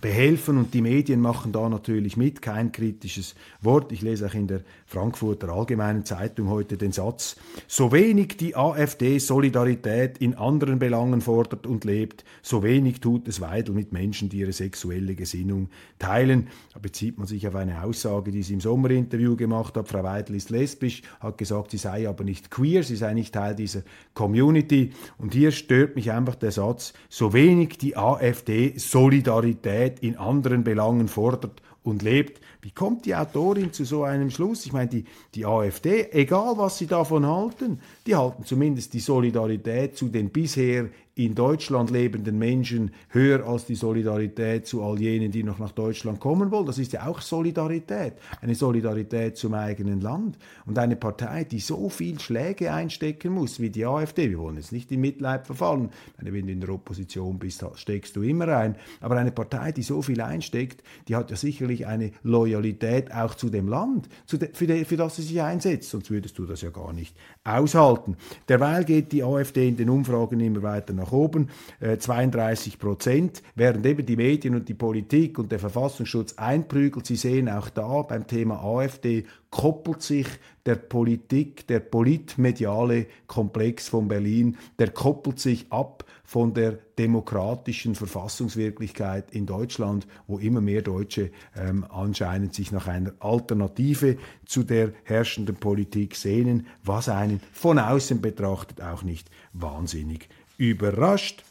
behelfen 0.00 0.56
und 0.56 0.74
die 0.74 0.82
Medien 0.82 1.20
machen 1.20 1.52
da 1.52 1.68
natürlich 1.68 2.16
mit, 2.16 2.42
kein 2.42 2.72
kritisches 2.72 3.34
Wort. 3.60 3.92
Ich 3.92 4.02
lese 4.02 4.26
auch 4.26 4.34
in 4.34 4.46
der 4.46 4.62
Frankfurter 4.86 5.50
Allgemeinen 5.50 6.04
Zeitung 6.04 6.48
heute 6.48 6.76
den 6.76 6.92
Satz, 6.92 7.36
so 7.66 7.92
wenig 7.92 8.36
die 8.36 8.56
AfD 8.56 9.18
Solidarität 9.18 10.18
in 10.18 10.34
anderen 10.34 10.78
Belangen 10.78 11.20
fordert 11.20 11.66
und 11.66 11.84
lebt, 11.84 12.24
so 12.42 12.62
wenig 12.62 13.00
tut 13.00 13.28
es 13.28 13.40
Weidel 13.40 13.74
mit 13.74 13.92
Menschen, 13.92 14.28
die 14.28 14.38
ihre 14.38 14.52
sexuelle 14.52 15.14
Gesinnung 15.14 15.68
teilen. 15.98 16.48
Da 16.72 16.80
bezieht 16.80 17.18
man 17.18 17.26
sich 17.26 17.46
auf 17.46 17.54
eine 17.54 17.82
Aussage, 17.82 18.30
die 18.30 18.42
sie 18.42 18.54
im 18.54 18.60
Sommerinterview 18.60 19.36
gemacht 19.36 19.76
hat. 19.76 19.88
Frau 19.88 20.02
Weidel 20.02 20.36
ist 20.36 20.50
lesbisch, 20.50 21.02
hat 21.20 21.38
gesagt, 21.38 21.72
sie 21.72 21.78
sei 21.78 22.08
aber 22.08 22.24
nicht 22.24 22.50
queer, 22.50 22.82
sie 22.82 22.96
sei 22.96 23.14
nicht 23.14 23.34
Teil 23.34 23.54
dieser 23.54 23.82
Community. 24.14 24.92
Und 25.18 25.34
hier 25.34 25.52
stört 25.52 25.96
mich 25.96 26.10
einfach 26.10 26.34
der 26.34 26.52
Satz, 26.52 26.92
so 27.08 27.32
wenig 27.32 27.78
die 27.78 27.96
AfD 27.96 28.74
Solidarität 28.76 29.89
Solidarität 29.90 30.02
in 30.02 30.16
anderen 30.16 30.64
Belangen 30.64 31.08
fordert 31.08 31.62
und 31.82 32.02
lebt. 32.02 32.40
Wie 32.62 32.70
kommt 32.70 33.06
die 33.06 33.14
Autorin 33.14 33.72
zu 33.72 33.84
so 33.84 34.04
einem 34.04 34.30
Schluss? 34.30 34.66
Ich 34.66 34.72
meine, 34.72 34.90
die, 34.90 35.04
die 35.34 35.46
AfD, 35.46 36.10
egal 36.12 36.58
was 36.58 36.78
sie 36.78 36.86
davon 36.86 37.26
halten, 37.26 37.80
die 38.06 38.16
halten 38.16 38.44
zumindest 38.44 38.92
die 38.92 39.00
Solidarität 39.00 39.96
zu 39.96 40.08
den 40.08 40.30
bisher 40.30 40.90
in 41.24 41.34
Deutschland 41.34 41.90
lebenden 41.90 42.38
Menschen 42.38 42.92
höher 43.10 43.46
als 43.46 43.66
die 43.66 43.74
Solidarität 43.74 44.66
zu 44.66 44.82
all 44.82 44.98
jenen, 44.98 45.30
die 45.30 45.42
noch 45.42 45.58
nach 45.58 45.72
Deutschland 45.72 46.20
kommen 46.20 46.50
wollen. 46.50 46.66
Das 46.66 46.78
ist 46.78 46.92
ja 46.92 47.06
auch 47.06 47.20
Solidarität, 47.20 48.14
eine 48.40 48.54
Solidarität 48.54 49.36
zum 49.36 49.54
eigenen 49.54 50.00
Land. 50.00 50.38
Und 50.66 50.78
eine 50.78 50.96
Partei, 50.96 51.44
die 51.44 51.60
so 51.60 51.88
viel 51.88 52.18
Schläge 52.20 52.72
einstecken 52.72 53.32
muss 53.32 53.60
wie 53.60 53.70
die 53.70 53.84
AfD, 53.84 54.30
wir 54.30 54.38
wollen 54.38 54.56
jetzt 54.56 54.72
nicht 54.72 54.90
in 54.92 55.00
Mitleid 55.00 55.46
verfallen, 55.46 55.90
meine, 56.16 56.32
wenn 56.32 56.46
du 56.46 56.52
in 56.52 56.60
der 56.60 56.70
Opposition 56.70 57.38
bist, 57.38 57.64
steckst 57.74 58.16
du 58.16 58.22
immer 58.22 58.48
ein, 58.48 58.76
aber 59.00 59.16
eine 59.16 59.32
Partei, 59.32 59.72
die 59.72 59.82
so 59.82 60.02
viel 60.02 60.20
einsteckt, 60.20 60.82
die 61.08 61.16
hat 61.16 61.30
ja 61.30 61.36
sicherlich 61.36 61.86
eine 61.86 62.12
Loyalität 62.50 63.12
auch 63.12 63.34
zu 63.34 63.48
dem 63.48 63.68
Land, 63.68 64.08
zu 64.26 64.36
de, 64.36 64.50
für, 64.52 64.66
de, 64.66 64.84
für 64.84 64.96
das 64.96 65.16
sie 65.16 65.22
sich 65.22 65.40
einsetzt, 65.40 65.90
sonst 65.90 66.10
würdest 66.10 66.38
du 66.38 66.46
das 66.46 66.62
ja 66.62 66.70
gar 66.70 66.92
nicht 66.92 67.16
aushalten. 67.44 68.16
Derweil 68.48 68.84
geht 68.84 69.12
die 69.12 69.22
AfD 69.22 69.68
in 69.68 69.76
den 69.76 69.90
Umfragen 69.90 70.40
immer 70.40 70.62
weiter 70.62 70.92
nach 70.92 71.12
oben, 71.12 71.48
äh, 71.80 71.98
32 71.98 72.78
Prozent, 72.78 73.42
während 73.54 73.86
eben 73.86 74.04
die 74.04 74.16
Medien 74.16 74.54
und 74.54 74.68
die 74.68 74.74
Politik 74.74 75.38
und 75.38 75.52
der 75.52 75.58
Verfassungsschutz 75.58 76.34
einprügelt. 76.34 77.06
Sie 77.06 77.16
sehen 77.16 77.48
auch 77.48 77.70
da 77.70 78.02
beim 78.02 78.26
Thema 78.26 78.62
AfD 78.62 79.24
koppelt 79.50 80.02
sich 80.02 80.26
der 80.64 80.76
Politik, 80.76 81.66
der 81.66 81.80
politmediale 81.80 83.06
Komplex 83.26 83.88
von 83.88 84.06
Berlin, 84.06 84.56
der 84.78 84.90
koppelt 84.90 85.40
sich 85.40 85.66
ab 85.72 86.04
von 86.22 86.54
der 86.54 86.78
demokratischen 86.98 87.96
Verfassungswirklichkeit 87.96 89.32
in 89.32 89.46
Deutschland, 89.46 90.06
wo 90.28 90.38
immer 90.38 90.60
mehr 90.60 90.82
Deutsche 90.82 91.32
ähm, 91.56 91.84
anscheinend 91.90 92.54
sich 92.54 92.70
nach 92.70 92.86
einer 92.86 93.12
Alternative 93.18 94.16
zu 94.46 94.62
der 94.62 94.92
herrschenden 95.04 95.56
Politik 95.56 96.14
sehnen, 96.14 96.66
was 96.84 97.08
einen 97.08 97.40
von 97.52 97.78
außen 97.78 98.20
betrachtet 98.20 98.80
auch 98.80 99.02
nicht 99.02 99.30
wahnsinnig 99.52 100.28
überrascht. 100.56 101.42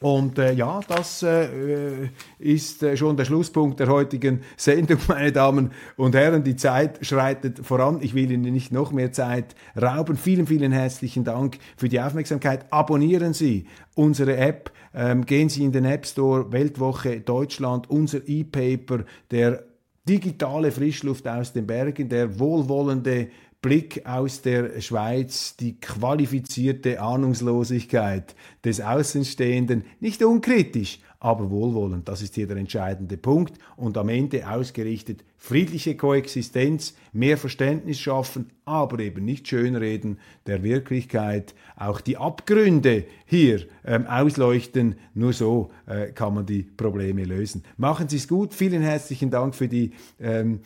Und 0.00 0.38
äh, 0.38 0.52
ja, 0.52 0.80
das 0.86 1.22
äh, 1.24 2.08
ist 2.38 2.82
äh, 2.82 2.96
schon 2.96 3.16
der 3.16 3.24
Schlusspunkt 3.24 3.80
der 3.80 3.88
heutigen 3.88 4.42
Sendung, 4.56 4.98
meine 5.08 5.32
Damen 5.32 5.72
und 5.96 6.14
Herren. 6.14 6.44
Die 6.44 6.56
Zeit 6.56 7.04
schreitet 7.04 7.66
voran. 7.66 7.98
Ich 8.00 8.14
will 8.14 8.30
Ihnen 8.30 8.52
nicht 8.52 8.70
noch 8.72 8.92
mehr 8.92 9.12
Zeit 9.12 9.56
rauben. 9.80 10.16
Vielen, 10.16 10.46
vielen 10.46 10.70
herzlichen 10.70 11.24
Dank 11.24 11.58
für 11.76 11.88
die 11.88 12.00
Aufmerksamkeit. 12.00 12.72
Abonnieren 12.72 13.32
Sie 13.32 13.66
unsere 13.94 14.36
App. 14.36 14.70
Ähm, 14.94 15.26
gehen 15.26 15.48
Sie 15.48 15.64
in 15.64 15.72
den 15.72 15.84
App 15.84 16.06
Store 16.06 16.52
Weltwoche 16.52 17.20
Deutschland, 17.20 17.90
unser 17.90 18.26
E-Paper, 18.26 19.04
der 19.30 19.64
digitale 20.08 20.72
Frischluft 20.72 21.28
aus 21.28 21.52
den 21.52 21.66
Bergen, 21.66 22.08
der 22.08 22.38
wohlwollende 22.38 23.28
Blick 23.60 24.06
aus 24.06 24.42
der 24.42 24.80
Schweiz, 24.80 25.56
die 25.56 25.80
qualifizierte 25.80 27.00
Ahnungslosigkeit 27.00 28.36
des 28.64 28.80
Außenstehenden, 28.80 29.84
nicht 29.98 30.22
unkritisch, 30.22 31.00
aber 31.20 31.50
wohlwollend. 31.50 32.08
Das 32.08 32.22
ist 32.22 32.36
hier 32.36 32.46
der 32.46 32.56
entscheidende 32.56 33.16
Punkt. 33.16 33.58
Und 33.76 33.96
am 33.98 34.08
Ende 34.08 34.48
ausgerichtet 34.48 35.24
friedliche 35.36 35.96
Koexistenz, 35.96 36.94
mehr 37.12 37.36
Verständnis 37.36 37.98
schaffen, 37.98 38.50
aber 38.64 39.00
eben 39.00 39.24
nicht 39.24 39.48
schönreden 39.48 40.18
der 40.46 40.62
Wirklichkeit, 40.62 41.54
auch 41.76 42.00
die 42.00 42.16
Abgründe 42.16 43.04
hier 43.26 43.66
ähm, 43.84 44.06
ausleuchten. 44.06 44.96
Nur 45.14 45.32
so 45.32 45.70
äh, 45.86 46.12
kann 46.12 46.34
man 46.34 46.46
die 46.46 46.62
Probleme 46.62 47.24
lösen. 47.24 47.64
Machen 47.76 48.08
Sie 48.08 48.16
es 48.16 48.28
gut. 48.28 48.54
Vielen 48.54 48.82
herzlichen 48.82 49.30
Dank 49.30 49.54
für 49.54 49.68
die, 49.68 49.92
ähm, 50.20 50.60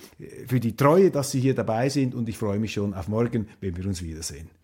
für 0.46 0.60
die 0.60 0.76
Treue, 0.76 1.10
dass 1.10 1.30
Sie 1.30 1.40
hier 1.40 1.54
dabei 1.54 1.88
sind 1.88 2.14
und 2.14 2.28
ich 2.28 2.36
freue 2.36 2.58
mich 2.58 2.72
schon 2.72 2.92
auf 2.92 3.08
morgen, 3.08 3.48
wenn 3.60 3.76
wir 3.76 3.86
uns 3.86 4.02
wiedersehen. 4.02 4.62